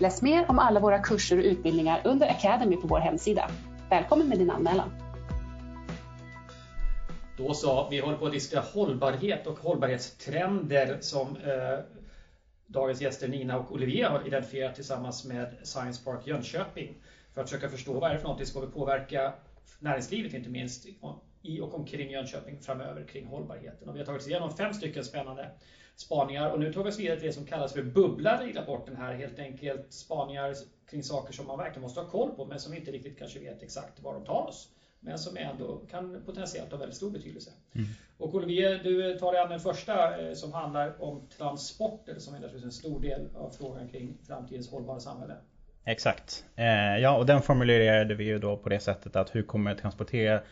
[0.00, 3.50] Läs mer om alla våra kurser och utbildningar under Academy på vår hemsida.
[3.90, 4.90] Välkommen med din anmälan!
[7.36, 11.78] Då så, vi håller på att diskutera hållbarhet och hållbarhetstrender som eh,
[12.66, 16.94] dagens gäster Nina och Olivier har identifierat tillsammans med Science Park Jönköping
[17.32, 19.32] för att försöka förstå vad är det för någonting som kommer påverka
[19.78, 20.86] näringslivet inte minst
[21.44, 23.88] i och omkring Jönköping framöver kring hållbarheten.
[23.88, 25.50] Och vi har tagit oss igenom fem stycken spännande
[25.96, 28.96] spaningar och nu tar vi oss vidare till det som kallas för bubblare i rapporten
[28.96, 29.14] här.
[29.14, 30.54] Helt enkelt spaningar
[30.90, 33.38] kring saker som man verkligen måste ha koll på men som vi inte riktigt kanske
[33.38, 34.68] vet exakt var de tar oss.
[35.00, 37.50] Men som ändå kan potentiellt ha väldigt stor betydelse.
[37.74, 37.86] Mm.
[38.18, 42.38] Och Olivier, du tar dig an den första eh, som handlar om transporter som är
[42.38, 45.34] naturligtvis en stor del av frågan kring framtidens hållbara samhälle.
[45.84, 46.44] Exakt.
[46.56, 50.42] Eh, ja, och den formulerade vi ju då på det sättet att hur kommer transportera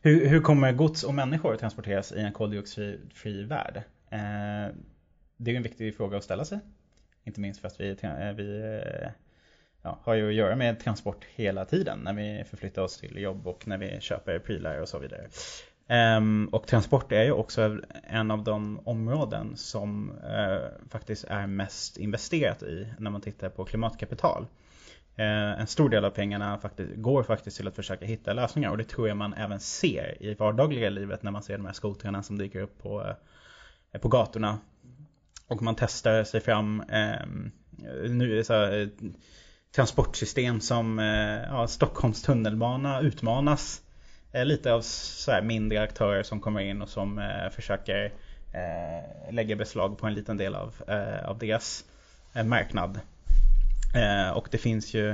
[0.00, 3.82] hur, hur kommer gods och människor transporteras i en koldioxidfri värld?
[4.10, 4.74] Eh,
[5.36, 6.58] det är en viktig fråga att ställa sig.
[7.24, 9.10] Inte minst för att vi, eh, vi eh,
[9.82, 13.46] ja, har ju att göra med transport hela tiden när vi förflyttar oss till jobb
[13.46, 15.28] och när vi köper prylar och så vidare.
[15.90, 21.96] Um, och transport är ju också en av de områden som uh, faktiskt är mest
[21.96, 24.46] investerat i när man tittar på klimatkapital.
[25.18, 28.78] Eh, en stor del av pengarna faktiskt, går faktiskt till att försöka hitta lösningar och
[28.78, 32.22] det tror jag man även ser i vardagliga livet när man ser de här skotrarna
[32.22, 33.14] som dyker upp på,
[33.92, 34.58] eh, på gatorna.
[35.48, 37.26] Och man testar sig fram eh,
[38.08, 38.86] nu, så
[39.74, 40.98] transportsystem som
[41.48, 43.82] ja, Stockholms tunnelbana utmanas
[44.32, 48.12] Eh, lite av så här mindre aktörer som kommer in och som eh, försöker
[48.54, 50.74] eh, lägga beslag på en liten del av,
[51.24, 51.84] av deras
[52.44, 53.00] marknad.
[53.94, 55.10] Eh, och det finns ju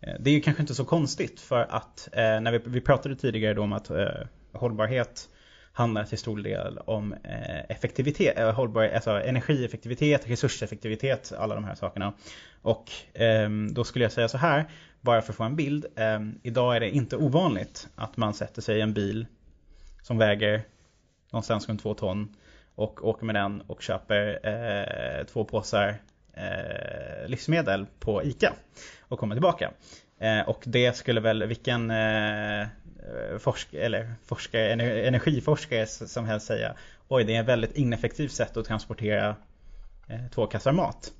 [0.00, 3.16] eh, det är ju kanske inte så konstigt för att eh, när vi, vi pratade
[3.16, 3.90] tidigare då om att
[4.52, 5.28] hållbarhet
[5.72, 7.14] handlar till stor del om
[7.68, 12.12] effektivitet, hållbar, alltså energieffektivitet, resurseffektivitet, alla de här sakerna.
[12.62, 14.64] Och ehm, då skulle jag säga så här,
[15.00, 15.86] bara för att få en bild.
[15.96, 19.26] Eh, idag är det inte ovanligt att man sätter sig i en bil
[20.02, 20.62] som väger
[21.32, 22.36] någonstans runt två ton
[22.74, 25.98] och åker med den och köper eh, två påsar
[26.34, 28.52] eh, livsmedel på ICA
[29.00, 29.70] och komma tillbaka.
[30.18, 32.66] Eh, och det skulle väl vilken eh,
[33.38, 34.72] forsk eller forskare,
[35.06, 36.74] energiforskare som helst säga
[37.08, 39.36] Oj, det är ett väldigt ineffektivt sätt att transportera
[40.08, 41.12] eh, två kassar mat.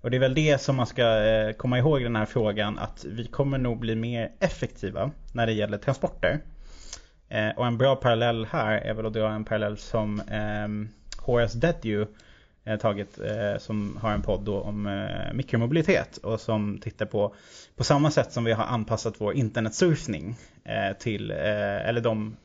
[0.00, 2.78] Och det är väl det som man ska eh, komma ihåg i den här frågan
[2.78, 6.40] att vi kommer nog bli mer effektiva när det gäller transporter.
[7.28, 11.58] Eh, och en bra parallell här är väl att dra en parallell som ehm, Horace
[11.58, 12.06] Dedue
[12.64, 17.34] eh, tagit eh, som har en podd då om eh, mikromobilitet och som tittar på
[17.76, 22.36] på samma sätt som vi har anpassat vår internetsurfning eh, till eller de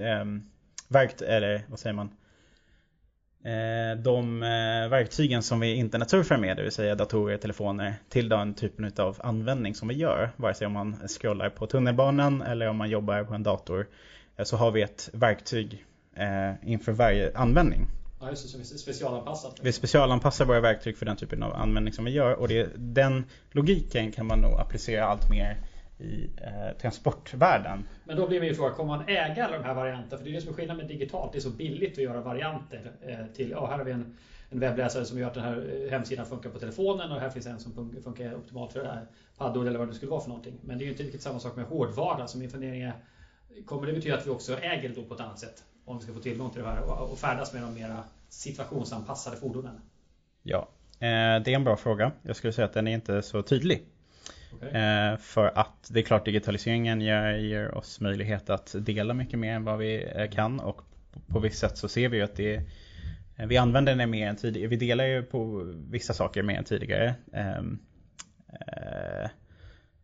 [0.00, 0.42] ehm,
[0.88, 2.10] verkt eller vad säger man
[3.44, 8.54] Eh, de eh, verktygen som vi internetsurfar med, det vill säga datorer, telefoner, till den
[8.54, 10.30] typen av användning som vi gör.
[10.36, 13.86] Vare sig om man scrollar på tunnelbanan eller om man jobbar på en dator.
[14.36, 15.84] Eh, så har vi ett verktyg
[16.62, 17.86] inför varje användning.
[18.20, 19.60] Ja, just det, som är specialanpassat.
[19.62, 23.24] Vi specialanpassar våra verktyg för den typen av användning som vi gör och det, den
[23.50, 25.56] logiken kan man nog applicera allt mer
[25.98, 27.88] i eh, transportvärlden.
[28.04, 30.16] Men då blir min fråga, kommer man äga alla de här varianterna?
[30.16, 32.20] För det är det som är skillnaden med digitalt, det är så billigt att göra
[32.20, 32.92] varianter.
[33.06, 34.16] Eh, till, ja, här har vi en,
[34.50, 37.46] en webbläsare som gör att den här eh, hemsidan funkar på telefonen och här finns
[37.46, 39.06] en som funkar optimalt för det här
[39.36, 40.58] paddor eller vad det skulle vara för någonting.
[40.62, 42.26] Men det är ju inte riktigt samma sak med hårdvara.
[42.26, 42.94] Så min fundering är,
[43.66, 45.64] kommer det betyda att vi också äger det då på ett annat sätt?
[45.88, 49.80] Om vi ska få tillgång till det här och, färdas med de mera situationsanpassade fordonen?
[50.42, 50.68] Ja,
[50.98, 52.12] det är en bra fråga.
[52.22, 53.86] Jag skulle säga att den är inte så tydlig.
[54.56, 54.68] Okay.
[54.68, 59.52] Eh, för att det är klart digitaliseringen ger, ger, oss möjlighet att dela mycket mer
[59.52, 60.82] än vad vi eh, kan och
[61.26, 62.54] på visst sätt så ser vi ju att det
[63.36, 64.68] eh, vi använder den mer än tidigare.
[64.68, 67.14] Vi delar ju på vissa saker mer än tidigare.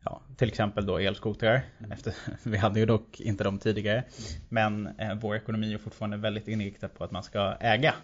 [0.04, 1.62] Ja, till exempel då elskotrar.
[1.78, 1.92] Mm.
[1.92, 4.04] Efter, vi hade ju dock inte dem tidigare.
[4.48, 7.94] Men eh, vår ekonomi är fortfarande väldigt inriktad på att man ska äga.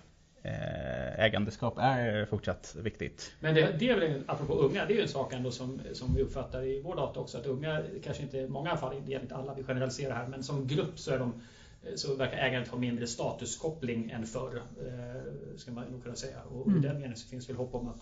[0.43, 3.33] Eh, ägandeskap är fortsatt viktigt.
[3.41, 6.15] Men det, det är väl, apropå unga, det är ju en sak ändå som, som
[6.15, 9.25] vi uppfattar i vår data också att unga, kanske inte i många fall, det gäller
[9.25, 11.33] inte alla, vi generaliserar här, men som grupp så är de
[11.95, 16.43] så verkar ägandet ha mindre statuskoppling än förr, eh, ska man nog kunna säga.
[16.43, 16.79] Och Mm.
[16.79, 18.01] i den meningen så finns det väl hopp om att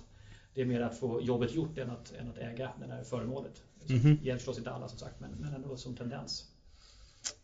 [0.54, 3.62] det är mer att få jobbet gjort än att, än att äga det här föremålet.
[3.88, 4.18] Mhm.
[4.22, 6.44] Det gäller förstås inte alla som sagt, men, men ändå som tendens.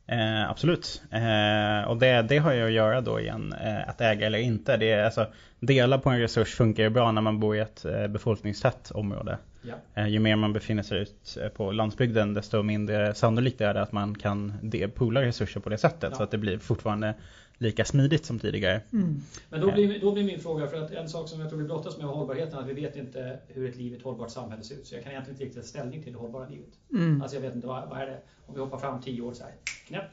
[0.06, 1.02] Eh, absolut.
[1.10, 4.76] Eh, och det, det har ju att göra då igen, eh, att äga eller inte.
[4.76, 5.26] Det är, alltså,
[5.60, 9.38] dela på en resurs funkar ju bra när man bor i ett eh, befolkningstätt område.
[9.66, 10.02] Ja.
[10.02, 13.82] Eh, ju mer man befinner sig ut eh, på landsbygden desto mindre sannolikt är det
[13.82, 14.52] att man kan
[14.94, 16.10] poola resurser på det sättet.
[16.10, 16.16] Ja.
[16.16, 17.14] Så att det blir fortfarande
[17.58, 18.80] lika smidigt som tidigare.
[18.92, 19.22] Mm.
[19.50, 21.64] Men då blir, då blir min fråga, för att en sak som jag tror vi
[21.64, 24.62] brottas med är hållbarheten, att vi vet inte hur ett liv i ett hållbart samhälle
[24.62, 24.86] ser ut.
[24.86, 26.78] Så jag kan egentligen inte riktigt ta ställning till det hållbara livet.
[26.92, 27.22] Mm.
[27.22, 28.20] Alltså jag vet inte, vad, vad är det?
[28.46, 29.52] Om vi hoppar fram 10 år så här,
[29.86, 30.10] knäpp.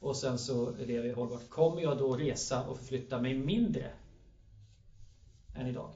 [0.00, 1.48] Och sen så lever jag hållbart.
[1.48, 3.90] Kommer jag då resa och förflytta mig mindre
[5.56, 5.90] än idag?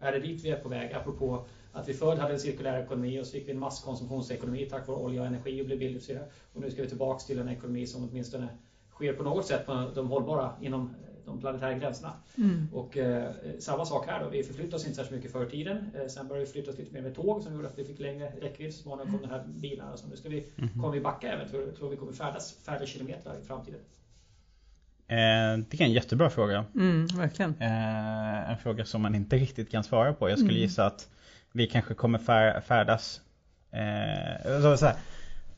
[0.00, 0.92] Är det dit vi är på väg?
[0.92, 4.88] Apropå att vi förr hade en cirkulär ekonomi och så fick vi en masskonsumtionsekonomi tack
[4.88, 6.28] vare olja och energi och blev billigt och så vidare.
[6.52, 8.48] Och nu ska vi tillbaks till en ekonomi som åtminstone
[8.94, 10.94] sker på något sätt på de hållbara inom
[11.24, 12.12] de planetära gränserna.
[12.38, 12.68] Mm.
[12.72, 15.90] Och eh, samma sak här då, vi förflyttade oss inte särskilt mycket förr i tiden.
[15.94, 18.00] Eh, sen började vi förflytta oss lite mer med tåg som gjorde att vi fick
[18.00, 18.74] längre räckvidd.
[18.74, 19.96] Så småningom kom de här bilarna.
[19.96, 21.48] Så nu ska vi, kommer vi backa även.
[21.48, 23.80] Tror, tror vi kommer färdas färre kilometer i framtiden.
[25.06, 26.64] Eh, det är en jättebra fråga.
[26.74, 27.54] Mm, verkligen.
[27.60, 30.28] Eh, en fråga som man inte riktigt kan svara på.
[30.28, 30.62] Jag skulle Mm.
[30.62, 31.08] gissa att
[31.52, 33.20] vi kanske kommer fär, färdas
[33.72, 34.94] eh, alltså så här,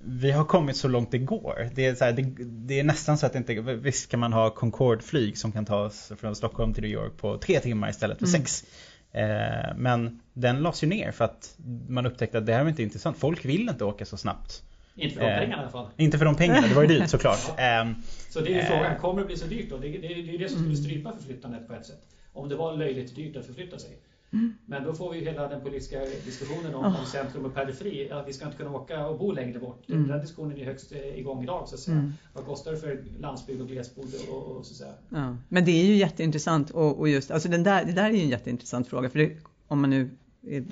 [0.05, 1.69] vi har kommit så långt det går.
[1.75, 4.33] Det är, så här, det, det är nästan så att det inte, visst kan man
[4.33, 8.19] ha Concorde-flyg som kan ta oss från Stockholm till New York på tre timmar istället
[8.19, 8.41] för Mm.
[8.41, 8.65] sex.
[9.13, 11.55] Eh, men den lades ju ner för att
[11.89, 13.17] man upptäckte att det här var inte intressant.
[13.19, 14.63] Folk vill inte åka så snabbt.
[14.95, 15.39] Inte för de Eh.
[15.39, 15.87] pengarna i alla fall.
[15.97, 17.49] Inte för de pengarna, det var ju dyrt såklart.
[17.59, 17.91] Eh,
[18.29, 18.67] Så det är ju Eh.
[18.67, 19.79] frågan, kommer det bli så dyrt då?
[19.79, 20.85] Det, det, det är ju det som skulle Mm.
[20.85, 22.03] strypa förflyttandet på ett sätt.
[22.33, 23.91] Om det var löjligt dyrt att förflytta sig.
[24.33, 24.55] Mm.
[24.67, 27.01] Men då får vi hela den politiska diskussionen om, Oh.
[27.01, 28.07] om centrum och periferi.
[28.11, 29.89] Ja, vi ska inte kunna åka och bo längre bort.
[29.89, 30.09] Mm.
[30.09, 31.99] Den diskussionen är högst eh, igång idag så att säga.
[31.99, 32.13] Mm.
[32.33, 34.95] Vad kostar det för landsbygd och glesbygd och, och så att säga.
[35.09, 35.37] Ja.
[35.49, 38.23] Men det är ju jätteintressant och, och just, alltså den där, det där är ju
[38.23, 39.37] en jätteintressant fråga för det,
[39.69, 40.11] om man nu
[40.47, 40.65] är,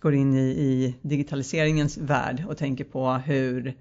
[0.00, 3.74] går in i, i digitaliseringens värld och tänker på hur,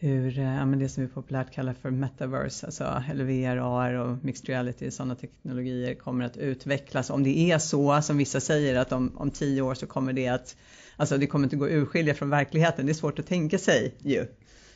[0.00, 3.92] hur eh, ja, men det som vi populärt kallar för metaverse, alltså eller VR, AR
[3.94, 7.10] och mixed reality, sådana teknologier kommer att utvecklas.
[7.10, 10.28] Om det är så som vissa säger att om, om tio år så kommer det
[10.28, 10.56] att,
[10.96, 13.94] alltså det kommer inte gå att urskilja från verkligheten, det är svårt att tänka sig
[14.02, 14.26] ju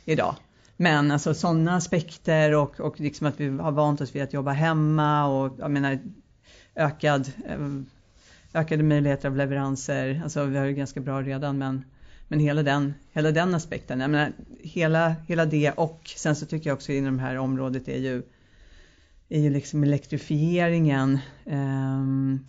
[0.05, 0.35] idag.
[0.77, 4.51] Men alltså sådana aspekter och, och liksom att vi har vant oss vid att jobba
[4.51, 5.99] hemma och jag menar
[6.75, 10.21] ökad, eh, ökade möjligheter av leveranser.
[10.23, 11.83] Alltså vi har ju ganska bra redan men,
[12.33, 13.99] men hela, den, hela den aspekten.
[13.99, 17.87] Jag menar, hela, hela det och sen så tycker jag också inom det här området
[17.87, 18.23] är ju
[19.29, 21.19] är ju liksom elektrifieringen.
[21.45, 22.01] Eh,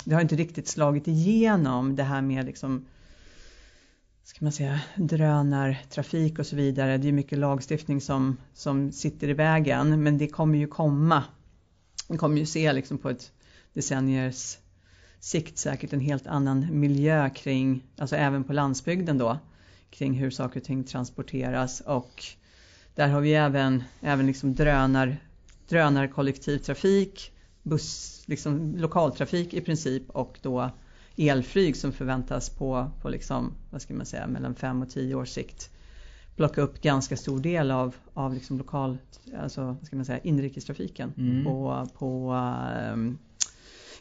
[0.05, 2.87] det har inte riktigt slagit igenom det här med liksom
[4.25, 6.99] ska man säga, drönartrafik och så vidare.
[6.99, 11.25] Det är mycket lagstiftning som, som sitter i vägen men det kommer ju komma.
[12.09, 13.33] Vi kommer ju se liksom på ett
[13.73, 14.59] decenniers
[15.21, 19.39] sikt säkert en helt annan miljö kring, alltså även på landsbygden då,
[19.95, 22.25] kring hur saker och ting transporteras och
[22.95, 25.17] där har vi även, även liksom drönar,
[25.69, 27.33] drönarkollektivtrafik,
[27.63, 30.71] buss, liksom lokaltrafik i princip och då
[31.17, 35.29] elflyg som förväntas på, på liksom, vad ska man säga, mellan 5 och 10 års
[35.29, 35.71] sikt
[36.37, 38.99] plocka upp ganska stor del av, av liksom lokal,
[39.39, 41.45] alltså vad ska man säga, inrikestrafiken Mm.
[41.45, 42.33] på, på
[42.93, 43.19] um,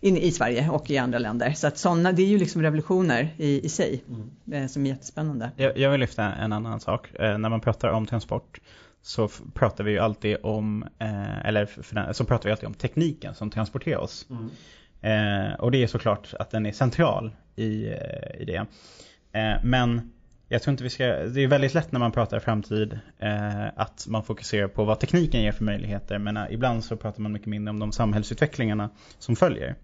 [0.04, 1.54] in i Sverige och i andra länder.
[1.54, 4.04] Så att sådana, det är ju liksom revolutioner i, i sig
[4.51, 5.51] eh, som är jättespännande.
[5.56, 7.08] Jag, jag vill lyfta en annan sak.
[7.20, 8.60] Eh, när man pratar om transport
[9.01, 12.68] så pratar vi ju alltid om, eh, eller för, för den, så pratar vi alltid
[12.68, 14.28] om tekniken som transporterar oss.
[14.30, 14.49] Mm.
[15.01, 18.66] Eh, och det är såklart att den är central i, eh, i det.
[19.39, 20.12] Eh, men
[20.54, 24.06] jag tror inte vi ska, det är väldigt lätt när man pratar framtid eh, att
[24.08, 27.47] man fokuserar på vad tekniken ger för möjligheter men eh, ibland så pratar man mycket
[27.47, 28.89] mindre om de samhällsutvecklingarna
[29.20, 29.76] som följer.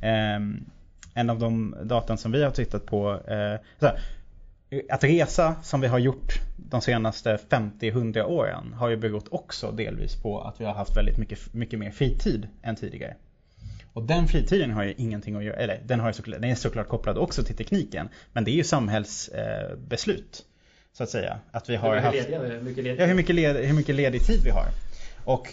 [0.00, 0.40] Eh,
[1.14, 4.00] en av de datan som vi har tittat på, eh, här,
[4.90, 10.16] att resa som vi har gjort de senaste 50-100 åren har ju berott också delvis
[10.16, 13.14] på att vi har haft väldigt mycket, mycket mer fritid än tidigare.
[13.92, 16.88] Och den fritiden har ju ingenting att göra, eller den, har såklart, den är såklart
[16.88, 18.08] kopplad också till tekniken.
[18.32, 20.44] Men det är ju samhällsbeslut.
[20.44, 20.46] Eh,
[20.92, 21.38] så att säga.
[21.50, 23.02] Att vi har Hur mycket haft, lediga, hur mycket lediga.
[23.02, 24.66] ja, hur, mycket led, hur mycket ledig tid vi har.
[25.24, 25.48] Och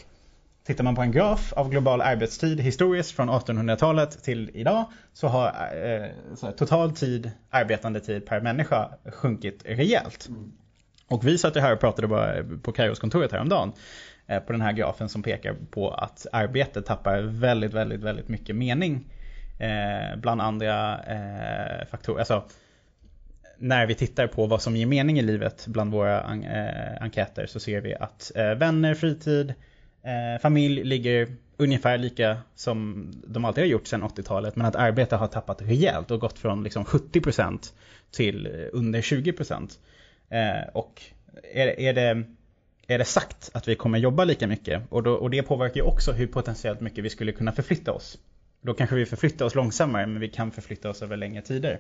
[0.68, 5.48] Tittar man på en graf av global arbetstid historiskt från 1800-talet till idag så har
[5.48, 10.28] eh, så total tid, arbetande tid per människa sjunkit rejält.
[10.28, 10.52] Mm.
[11.08, 13.72] Och vi satt ju här och pratade bara på Kairos-kontoret häromdagen
[14.28, 18.56] eh, på den här grafen som pekar på att arbete tappar väldigt, väldigt, väldigt mycket
[18.56, 19.06] mening.
[19.60, 22.20] Eh, bland andra eh, faktorer.
[22.20, 22.44] Alltså,
[23.58, 27.46] när vi tittar på vad som ger mening i livet bland våra an eh, enkäter
[27.46, 29.54] så ser vi att eh, vänner, fritid,
[30.04, 31.28] eh, familj ligger
[31.58, 36.12] ungefär lika som de alltid har gjort sedan 80-talet men att arbete har tappat rejält
[36.12, 37.74] och gått från liksom 70%
[38.12, 39.78] till under 20%.
[40.30, 41.02] Eh, och
[41.54, 42.24] är, är, det,
[42.88, 45.82] är det sagt att vi kommer jobba lika mycket och, då, och det påverkar ju
[45.82, 48.18] också hur potentiellt mycket vi skulle kunna förflytta oss.
[48.62, 51.80] Då kanske vi förflyttar oss långsammare men vi kan förflytta oss över längre tider.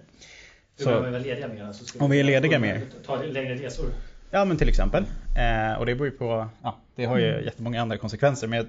[0.75, 1.73] Så, om vi är lediga mer?
[1.73, 2.81] Så om vi är lediga mer?
[3.05, 3.85] Ta längre resor?
[4.31, 5.03] Ja men till exempel.
[5.35, 7.45] Eh, och det beror ju på, ja, det har ju mm.
[7.45, 8.47] jättemånga andra konsekvenser.
[8.47, 8.67] Men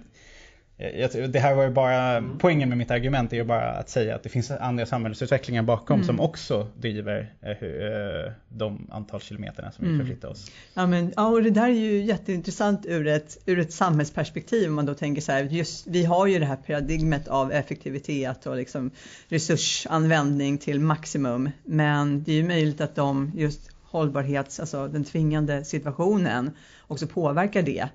[0.78, 2.38] jag, det här var ju bara, mm.
[2.38, 5.94] poängen med mitt argument är ju bara att säga att det finns andra samhällsutvecklingar bakom
[5.94, 6.06] mm.
[6.06, 10.00] som också driver eh, eh de antal kilometerna som vi mm.
[10.00, 10.50] förflyttar oss.
[10.74, 14.74] Ja, men, ja, och det där är ju jätteintressant ur ett, ur ett samhällsperspektiv om
[14.74, 18.56] man då tänker så här, just, vi har ju det här paradigmet av effektivitet och
[18.56, 18.90] liksom
[19.28, 25.64] resursanvändning till maximum men det är ju möjligt att de just hållbarhets, alltså den tvingande
[25.64, 26.50] situationen
[26.86, 27.88] också påverkar det.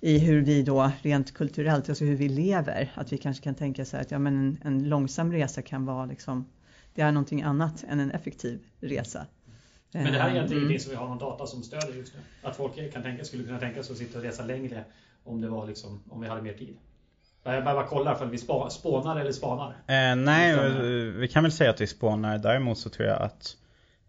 [0.00, 3.84] I hur vi då rent kulturellt, alltså hur vi lever, att vi kanske kan tänka
[3.84, 6.46] så här att ja, men en, en långsam resa kan vara liksom,
[6.94, 9.26] det är någonting annat än en effektiv resa.
[9.92, 10.70] Men det här är egentligen mm.
[10.70, 12.20] ingenting som vi har någon data som stöder just nu.
[12.42, 14.84] Att folk kan tänka, skulle kunna tänka sig att sitta och resa längre
[15.24, 16.76] om, det var liksom, om vi hade mer tid.
[17.42, 18.38] Jag bara kollar för att vi
[18.70, 19.68] spånar eller spanar.
[19.68, 20.56] Eh, nej,
[21.10, 22.38] vi kan väl säga att vi spånar.
[22.38, 23.56] Däremot så tror jag att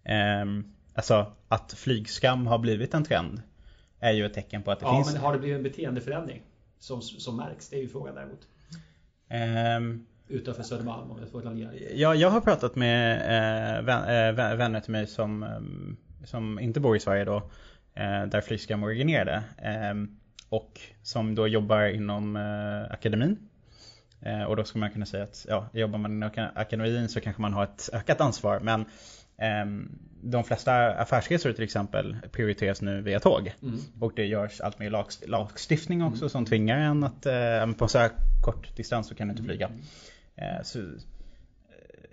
[0.03, 0.45] eh,
[0.97, 3.41] Alltså att flygskam har blivit en trend
[3.99, 5.07] är ju ett tecken på att det ja, finns...
[5.07, 6.41] Ja, men har det blivit en beteendeförändring
[6.79, 7.69] som, som märks?
[7.69, 8.47] Det är ju frågan däremot.
[9.79, 14.55] Um, Utanför Södermalm om jag får raljera Ja, jag har pratat med eh, vän, eh,
[14.55, 17.35] vänner till mig som, ehm, som inte bor i Sverige då.
[17.93, 19.43] Eh, där Flygskam originerade.
[19.57, 19.93] Eh,
[20.49, 23.49] och som då jobbar inom eh, akademin.
[24.21, 27.41] Eh, och då skulle man kunna säga att ja, jobbar man inom akademin så kanske
[27.41, 28.59] man har ett ökat ansvar.
[28.59, 28.85] Men Ehm,
[30.21, 33.53] de flesta affärsresor till exempel prioriteras nu via tåg.
[33.61, 33.79] Mm.
[33.99, 36.29] Och det görs allt mer lagstiftning också mm.
[36.29, 38.11] som tvingar en att eh, på så här
[38.45, 39.65] kort distans så kan du inte flyga.
[40.35, 40.63] Mm.
[40.63, 40.85] Så, eh,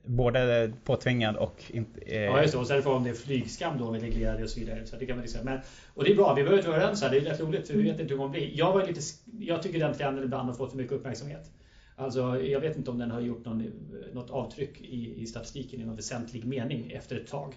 [0.05, 2.01] både påtvingad och inte...
[2.01, 2.23] Eh...
[2.23, 4.61] Ja just det, och sen får om det är flygskam då med reglerade och så
[4.61, 4.87] vidare.
[4.87, 5.59] Så det kan man liksom, men,
[5.95, 7.75] och det är bra, vi behöver inte vara överens här, det är rätt roligt för
[7.75, 8.51] vi vet inte hur man blir.
[8.55, 9.01] Jag, var lite,
[9.39, 11.51] jag tycker den trenden ibland har fått för mycket uppmärksamhet.
[11.97, 13.63] Alltså, jag vet inte om den har gjort någon,
[14.13, 17.55] något avtryck i, i statistiken i någon väsentlig mening efter ett tag.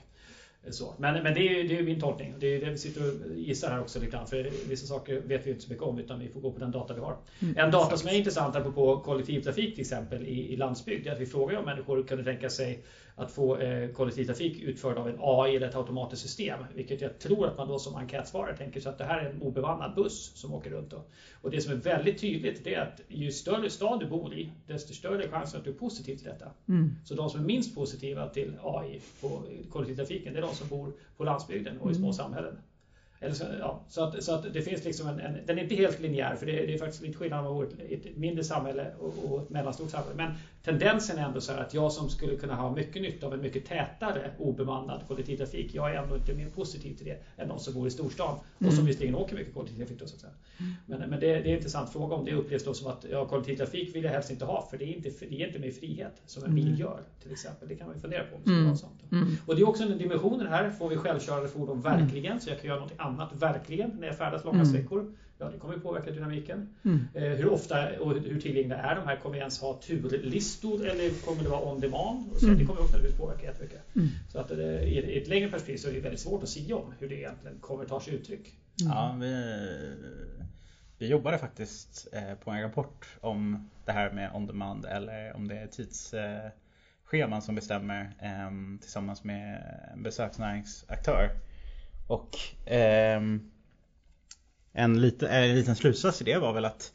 [0.69, 0.93] Så.
[0.97, 2.33] Men, men det, är, det är min tolkning.
[2.39, 4.27] Det är det vi sitter och gissar här också lite grann.
[4.27, 6.71] För vissa saker vet vi inte så mycket om utan vi får gå på den
[6.71, 7.15] data vi har.
[7.41, 11.19] Mm, en data som är intressant apropå kollektivtrafik till exempel i, i landsbygd är att
[11.19, 12.79] vi frågar om människor kunde tänka sig
[13.19, 16.59] att få eh, kollektivtrafik utförd av en AI eller ett automatiskt system.
[16.75, 19.41] Vilket jag tror att man då som enkätsvarare tänker sig att det här är en
[19.41, 20.89] obemannad buss som åker runt.
[20.89, 21.03] Då.
[21.41, 24.51] Och det som är väldigt tydligt det är att ju större stad du bor i,
[24.67, 26.51] desto större är chansen att du är positiv till detta.
[26.67, 26.95] Mm.
[27.03, 29.41] Så de som är minst positiva till AI på
[29.71, 32.13] kollektivtrafiken, det är de som bor på landsbygden och i små mm.
[32.13, 32.57] samhällen.
[33.19, 35.75] Eller så, ja, så, att, så att det finns liksom en, en, den är inte
[35.75, 39.13] helt linjär för det, det är faktiskt lite skillnad om ett, ett mindre samhälle och,
[39.23, 40.15] och ett mellanstort samhälle.
[40.15, 40.31] Men
[40.63, 43.41] tendensen är ändå så här att jag som skulle kunna ha mycket nytta av en
[43.41, 47.73] mycket tätare obemannad kollektivtrafik, jag är ändå inte mer positiv till det än de som
[47.73, 48.85] bor i storstan och som mm.
[48.85, 49.99] visserligen åker mycket kollektivtrafik.
[49.99, 50.33] Då, så att säga.
[50.85, 53.27] Men, men det, det, är en intressant fråga om det upplevs då som att ja,
[53.27, 56.21] kollektivtrafik vill jag helst inte ha för det är inte, det är inte mer frihet
[56.25, 56.79] som en bil mm.
[56.79, 57.67] gör till exempel.
[57.67, 58.49] Det kan man ju fundera på.
[58.49, 58.75] Mm.
[59.11, 59.37] Mm.
[59.45, 62.67] Och det är också en dimension här, får vi självkörande fordon verkligen så jag kan
[62.67, 65.13] göra något annat verkligen när jag färdas långa sträckor.
[65.39, 66.75] Ja, det kommer påverka dynamiken.
[66.85, 67.07] Mm.
[67.13, 69.15] Eh, hur ofta och hur tillgängliga är de här?
[69.15, 72.31] Kommer vi ens ha turlistor eller kommer det vara on demand?
[72.31, 72.57] Och så, mm.
[72.57, 73.95] Det kommer också att påverka jättemycket.
[73.95, 74.07] Mm.
[74.29, 76.93] Så att, eh, i ett längre perspektiv så är det väldigt svårt att säga om
[76.99, 78.53] hur det egentligen kommer ta sig uttryck.
[78.81, 78.93] Mm.
[78.93, 79.33] Ja, vi,
[80.97, 85.47] vi jobbade faktiskt eh, på en rapport om det här med on demand eller om
[85.47, 91.29] det är tidsscheman som bestämmer ehm, tillsammans med en besöksnäringsaktör.
[92.07, 93.51] Och ehm,
[94.73, 96.93] en, liten, en liten slutsats i det var väl att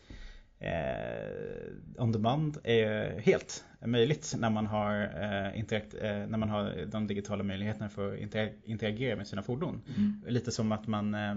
[0.58, 6.86] eh, on demand är helt möjligt när man har, eh, interakt, eh, när man har
[6.86, 8.20] de digitala möjligheterna för att
[8.64, 9.82] interagera med sina fordon.
[9.96, 10.24] Mm.
[10.26, 11.34] Lite som att man eh,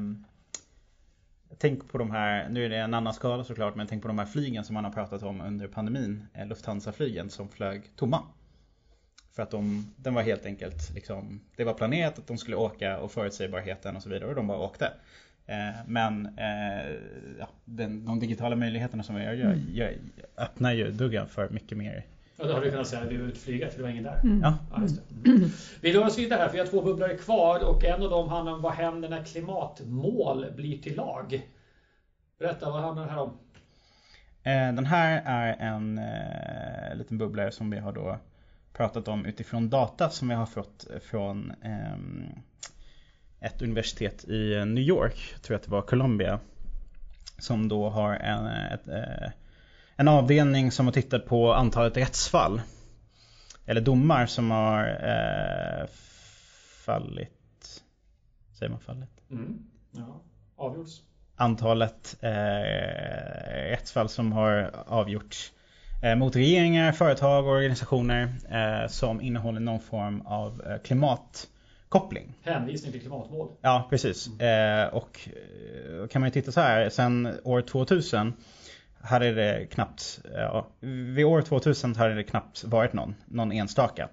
[1.58, 4.20] Tänk på de här, nu är det en annan skala såklart, men tänk på de
[4.20, 6.28] här flygen som man har pratat om under pandemin.
[6.34, 8.24] Eh, Lufthansa-flygen som flög tomma.
[9.36, 12.98] För att de, den var helt enkelt liksom, det var planerat att de skulle åka
[13.00, 14.92] och förutsägbarheten och så vidare och de bara åkte.
[15.46, 16.92] Eh, men eh,
[17.40, 19.94] ja, den, de digitala möjligheterna som vi gör, gör, gör
[20.38, 22.06] öppnar ju dörren för mycket mer.
[22.38, 24.20] Ja, då har du kunnat säga att vi och flyga för det var ingen där.
[24.42, 24.58] Ja.
[24.72, 25.30] Ja, just det.
[25.30, 25.50] Mm.
[25.82, 28.30] Vi rör oss vidare här för vi har två bubblor kvar och en av dem
[28.30, 31.42] handlar om vad händer när klimatmål blir till lag?
[32.40, 33.38] Berätta, vad handlar det här om?
[34.44, 38.20] Eh, Den här är en eh, liten bubblare som vi har då
[38.76, 42.30] pratat om utifrån data som vi har fått från ehm,
[43.40, 46.40] ett universitet i New York, jag tror att det var Columbia.
[47.38, 49.30] Som då har en, ett, eh,
[49.96, 52.62] en avdelning som har tittat på antalet rättsfall.
[53.66, 55.88] Eller domar som har eh,
[56.86, 57.82] fallit.
[58.54, 59.22] Säger man fallit?
[59.32, 59.64] Mm.
[59.92, 60.22] Ja,
[60.56, 61.02] avgjorts.
[61.36, 62.30] antalet eh,
[63.70, 65.52] rättsfall som har avgjorts
[66.18, 72.34] mot regeringar, företag och organisationer eh, som innehåller någon form av eh, klimatkoppling.
[72.44, 73.52] Hänvisning till klimatmål.
[73.62, 74.40] Ja, precis.
[74.40, 78.34] Eh, och eh, kan man ju titta så här, sen år 2000
[79.02, 80.68] hade det knappt, ja,
[81.16, 84.10] vid år 2000 hade det knappt varit någon, någon enstaka.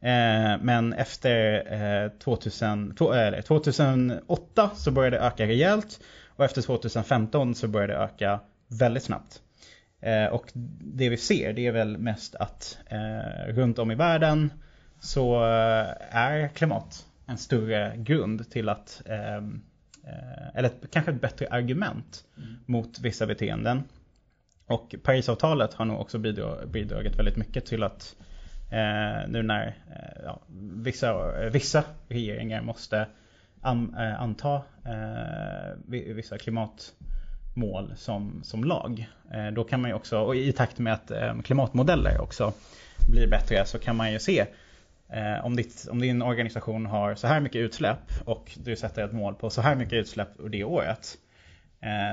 [0.00, 1.66] Eh, men efter
[2.04, 6.00] eh, 2000, to, eller 2008 så började det öka rejält
[6.36, 9.42] och efter 2015 så började det öka väldigt snabbt.
[10.02, 10.50] Eh, och
[10.80, 14.52] det vi ser det är väl mest att eh, runt om i världen
[15.00, 19.62] så eh, är klimat en större grund till att ehm,
[20.04, 22.24] eh, eller ett, kanske ett bättre argument
[22.66, 23.82] mot vissa beteenden.
[24.66, 28.16] Och Parisavtalet har nog också bidra- bidragit väldigt mycket till att
[28.70, 30.40] eh, nu när eh, ja,
[30.76, 33.06] vissa, vissa regeringar måste
[33.60, 36.22] an, eh, anta eh, vi-
[37.52, 39.08] klimatmål som, som lag.
[39.32, 42.52] Eh, då kan man ju också, och i takt med att eh, klimatmodeller också
[43.10, 44.46] blir bättre så kan man ju se
[45.08, 49.12] eh, om, ditt, om din organisation har så här mycket utsläpp och du sätter ett
[49.12, 51.18] mål på så här mycket utsläpp ur det året.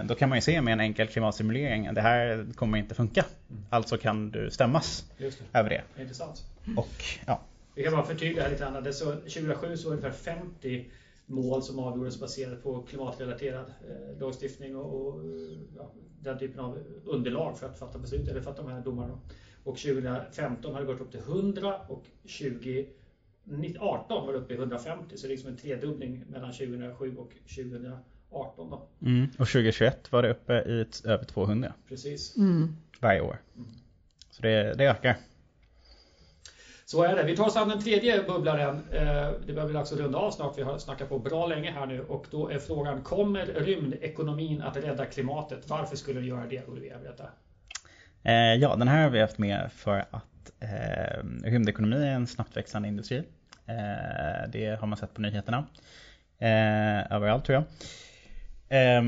[0.05, 3.25] Då kan man ju se med en enkel klimatsimulering att det här kommer inte funka.
[3.69, 5.41] Alltså kan du stämmas det.
[5.53, 6.01] över det.
[6.01, 6.43] Intressant.
[6.77, 7.41] Och ja,
[7.75, 8.81] Vi kan bara förtydliga lite.
[8.81, 10.85] Det så, 2007 så var ungefär 50
[11.29, 15.21] mål som avgjordes baserat på klimatrelaterad eh, lagstiftning och, och
[15.77, 19.19] ja, den typen av underlag för att fatta beslut eller fatta de här domarna.
[19.63, 25.17] Och 2015 har det gått upp till 100 och 2018 var det uppe i 150
[25.17, 28.87] så det är liksom en tredubbling mellan 2007 och 2018 då.
[29.01, 29.23] mm.
[29.23, 32.37] och 2021 var det uppe i över 200 Precis.
[32.37, 32.75] Mm.
[32.99, 33.41] varje år.
[34.31, 35.17] Så det, det ökar.
[36.91, 37.23] Så är det.
[37.23, 38.83] Vi tar oss an den tredje bubblaren.
[38.91, 40.57] Eh, det börjar bli dags att runda av snart.
[40.57, 42.01] Vi har snackat på bra länge här nu.
[42.01, 45.69] Och då är frågan, kommer rymdekonomin att rädda klimatet?
[45.69, 46.67] Varför skulle den göra det?
[46.67, 47.23] Olivia, berätta.
[48.23, 52.57] Eh, ja, den här har vi haft med för att eh, rymdekonomi är en snabbt
[52.57, 53.17] växande industri.
[53.65, 55.65] Eh, det har man sett på nyheterna.
[56.39, 57.65] Eh, överallt tror jag.
[58.79, 59.03] Eh,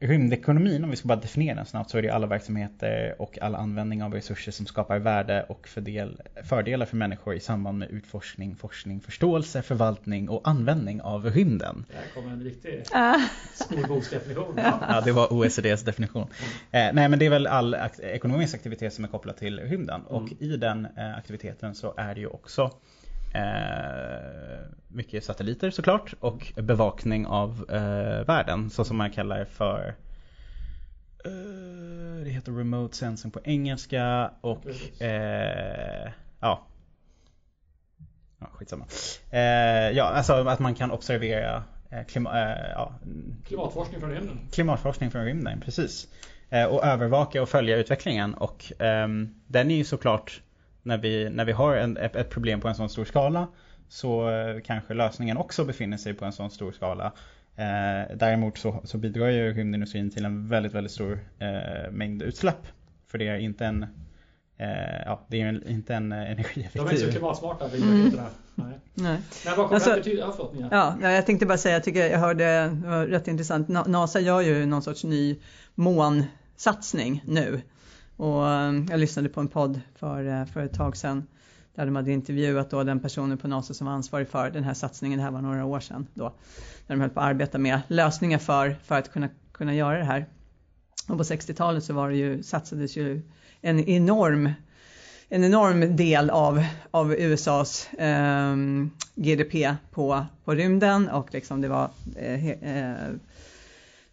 [0.00, 3.54] rymdekonomin, om vi ska bara definiera den snabbt, så är det alla verksamheter och all
[3.54, 8.56] användning av resurser som skapar värde och fördel, fördelar för människor i samband med utforskning,
[8.56, 11.84] forskning, förståelse, förvaltning och användning av rymden.
[11.88, 12.82] Där kommer en riktig
[13.54, 14.54] skolboksdefinition.
[14.66, 14.80] Ja.
[14.88, 16.28] Ja, det var OECDs definition.
[16.70, 20.02] Eh, nej, men det är väl all ekonomisk aktivitet som är kopplad till rymden.
[20.02, 22.70] Och i den eh, aktiviteten så är det ju också
[24.88, 28.70] mycket satelliter såklart och bevakning av eh, världen.
[28.70, 29.94] Så som man kallar för
[31.24, 34.66] eh, det heter remote sensing på engelska och
[35.02, 36.10] eh,
[36.40, 36.66] ja
[38.40, 38.86] Ja, skitsamma.
[39.30, 39.40] Eh,
[39.90, 42.94] ja, alltså att man kan observera eh, klima, eh, ja,
[43.46, 44.38] Klimatforskning från rymden.
[44.52, 46.08] klimatforskning från rymden, precis.
[46.50, 50.42] Eh, och övervaka och följa utvecklingen och ehm, den är ju såklart
[50.86, 53.48] när vi, när vi har en, ett, problem på en sån stor skala
[53.88, 57.12] så eh, kanske lösningen också befinner sig på en sån stor skala.
[57.56, 62.66] Eh, däremot så, så bidrar ju rymdindustrin till en väldigt, väldigt stor eh, mängd utsläpp.
[63.06, 63.82] För det är inte en,
[64.56, 68.28] eh, ja, det är en, inte en eh, De är inte så energieffektiv klimatsmarta, rymdraketerna.
[68.54, 68.78] Nej.
[68.94, 69.18] nej.
[69.44, 70.10] Men vad Alltså-?
[70.10, 70.54] Ja, förlåt.
[70.70, 73.88] Ja, nej, jag tänkte bara säga, jag tycker jag hörde, det var rätt intressant, Na-
[73.88, 75.36] NASA gör ju någon sorts ny
[75.74, 77.60] månsatsning nu.
[78.16, 81.26] Och eh, jag lyssnade på en podd för, eh, för ett tag sedan
[81.74, 84.74] där de hade intervjuat då den personen på NASA som var ansvarig för den här
[84.74, 86.24] satsningen, det här var några år sedan då.
[86.86, 90.04] När de höll på att arbeta med lösningar för, för att kunna, kunna göra det
[90.04, 90.26] här.
[91.08, 93.22] Och på 60-talet så var det ju, satsades ju
[93.60, 94.50] en enorm
[95.28, 98.56] en enorm del av, av USAs eh,
[99.14, 103.12] GDP på, på rymden och liksom det var eh, eh,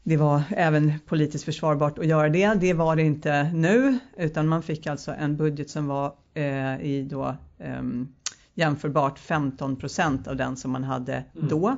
[0.03, 2.53] det var även politiskt försvarbart att göra det.
[2.53, 7.07] Det var det inte nu utan man fick alltså en budget som var eh, i
[7.09, 8.07] då ehm,
[8.53, 11.47] jämförbart 15 procent av den som man hade Mm.
[11.47, 11.77] då.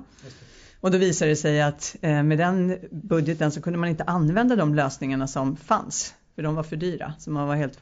[0.82, 4.56] Och då visade det sig att eh, med den budgeten så kunde man inte använda
[4.56, 6.14] de lösningarna som fanns.
[6.36, 7.14] För de var för dyra.
[7.20, 7.80] Så man var helt,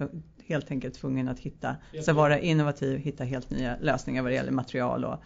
[0.48, 1.76] helt enkelt tvungen att hitta,
[2.06, 5.24] så vara innovativ, hitta helt nya lösningar vad det gäller material och,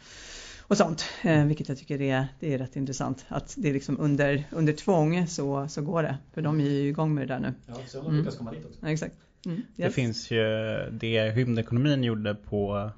[0.68, 1.06] och sånt.
[1.24, 3.26] Eh, vilket jag tycker är, det är rätt intressant.
[3.28, 6.18] Att det är liksom under, under tvång så, så går det.
[6.34, 7.54] För de är ju igång med det där nu.
[7.68, 8.80] Ja, så de lyckas komma dit också.
[8.82, 9.16] Ja, exakt.
[9.46, 9.96] Mm, Det yes.
[9.96, 10.44] finns ju
[10.92, 12.92] det rymdekonomin gjorde på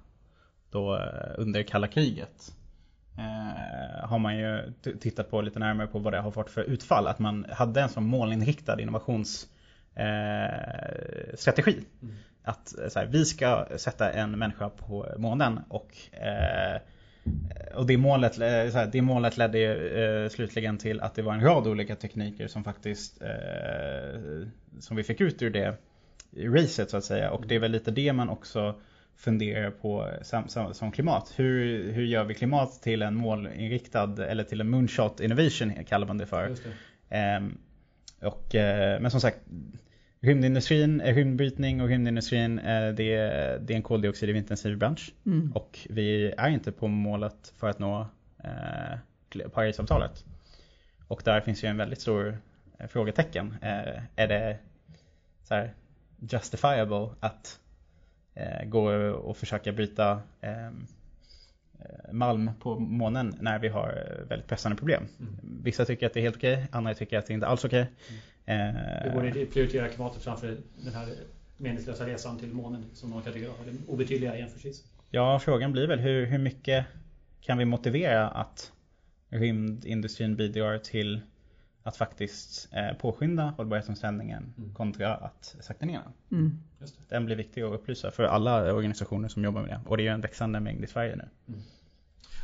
[0.72, 2.55] då eh, under kalla kriget.
[3.17, 7.07] Eh, har man ju tittat på lite närmare på vad det har fått för utfall.
[7.07, 9.55] Att man hade en sån målinriktad innovationsstrategi.
[9.95, 11.80] Eh, strategi.
[12.43, 16.82] Att eh, så här, vi ska sätta en människa på månen och eh,
[17.76, 21.34] och det målet, eh, här, det målet ledde ju, eh, slutligen till att det var
[21.34, 24.47] en rad olika tekniker som faktiskt eh,
[24.80, 25.78] som vi fick ut ur det
[26.38, 27.32] racet så att säga.
[27.32, 28.80] Och det är väl lite det man också
[29.15, 30.09] funderar på
[30.74, 31.34] som, klimat.
[31.36, 36.17] Hur, hur gör vi klimat till en målinriktad eller till en moonshot innovation kallar man
[36.17, 36.49] det för.
[36.49, 37.15] Det.
[37.15, 37.57] Ehm,
[38.22, 39.39] och, eh, men som sagt,
[40.22, 45.13] rymdindustrin, rymdbrytning och rymdindustrin eh, det, är- det är en koldioxidintensiv bransch.
[45.26, 45.51] Mm.
[45.51, 48.07] Och vi är inte på målet för att nå
[48.43, 50.26] eh, Parisavtalet.
[51.07, 52.38] Och där finns ju en väldigt stor
[52.78, 53.55] eh, frågetecken.
[53.61, 54.57] Eh, är det
[55.43, 55.74] så här,
[56.20, 57.59] justifiable att
[58.36, 60.86] eh, gå och försöka bryta ehm,
[61.80, 65.03] eh, malm på månen när vi har väldigt pressande problem.
[65.63, 67.86] Vissa tycker att det är helt okej, andra tycker att det inte alls är okej.
[68.07, 71.08] Vi Eh, borde prioritera klimatet framför den här
[71.58, 73.54] meningslösa resan till månen som någon kan tycka är
[73.88, 74.84] obetydliga jämförelsevis.
[75.10, 76.86] Ja, frågan blir väl hur, hur mycket
[77.41, 78.72] kan vi motivera att
[79.30, 81.22] rymdindustrin bidrar till
[81.84, 86.39] att faktiskt eh, påskynda hållbarhetsomställningen kontra att sakta ner den.
[86.39, 86.60] Mm.
[86.80, 87.16] Just det.
[87.16, 89.82] Den blir viktig att upplysa för alla organisationer som jobbar med det.
[89.86, 91.56] Och det är ju en växande mängd i Sverige nu.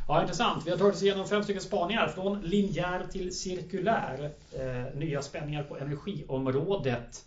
[0.08, 0.66] Ja, intressant.
[0.66, 4.30] Vi har tagit oss igenom fem stycken spaningar från linjär till cirkulär.
[4.52, 7.24] Eh, nya spänningar på energiområdet.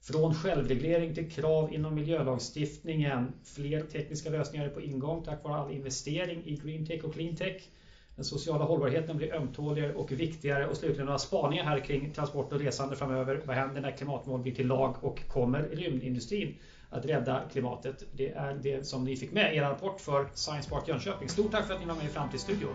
[0.00, 3.32] Från självreglering till krav inom miljölagstiftningen.
[3.42, 7.32] Fler tekniska lösningar är på ingång tack vare all investering i green tech och clean
[7.32, 7.68] tech.
[8.14, 10.66] Den sociala hållbarheten blir ömtåligare och viktigare.
[10.66, 13.40] Och slutligen några spaningar här kring transport och resande framöver.
[13.42, 16.52] Vad händer när klimatmål blir till lag och kommer rymdindustrin
[16.90, 18.02] att rädda klimatet?
[18.12, 21.28] Det är det som ni fick med i er rapport för Science Park Jönköping.
[21.28, 22.74] Stort tack för att ni var med i Framtidsstudion.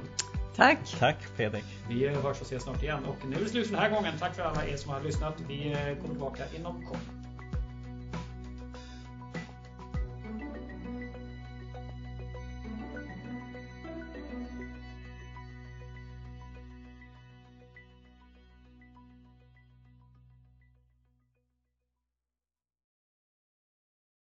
[0.55, 0.95] Tack!
[0.99, 1.65] Tack Fredrik!
[1.89, 4.13] Vi hörs och ses snart igen och nu är det slut för den här gången.
[4.19, 5.33] Tack för alla er som har lyssnat.
[5.47, 7.24] Vi eh, kommer tillbaka inom kort.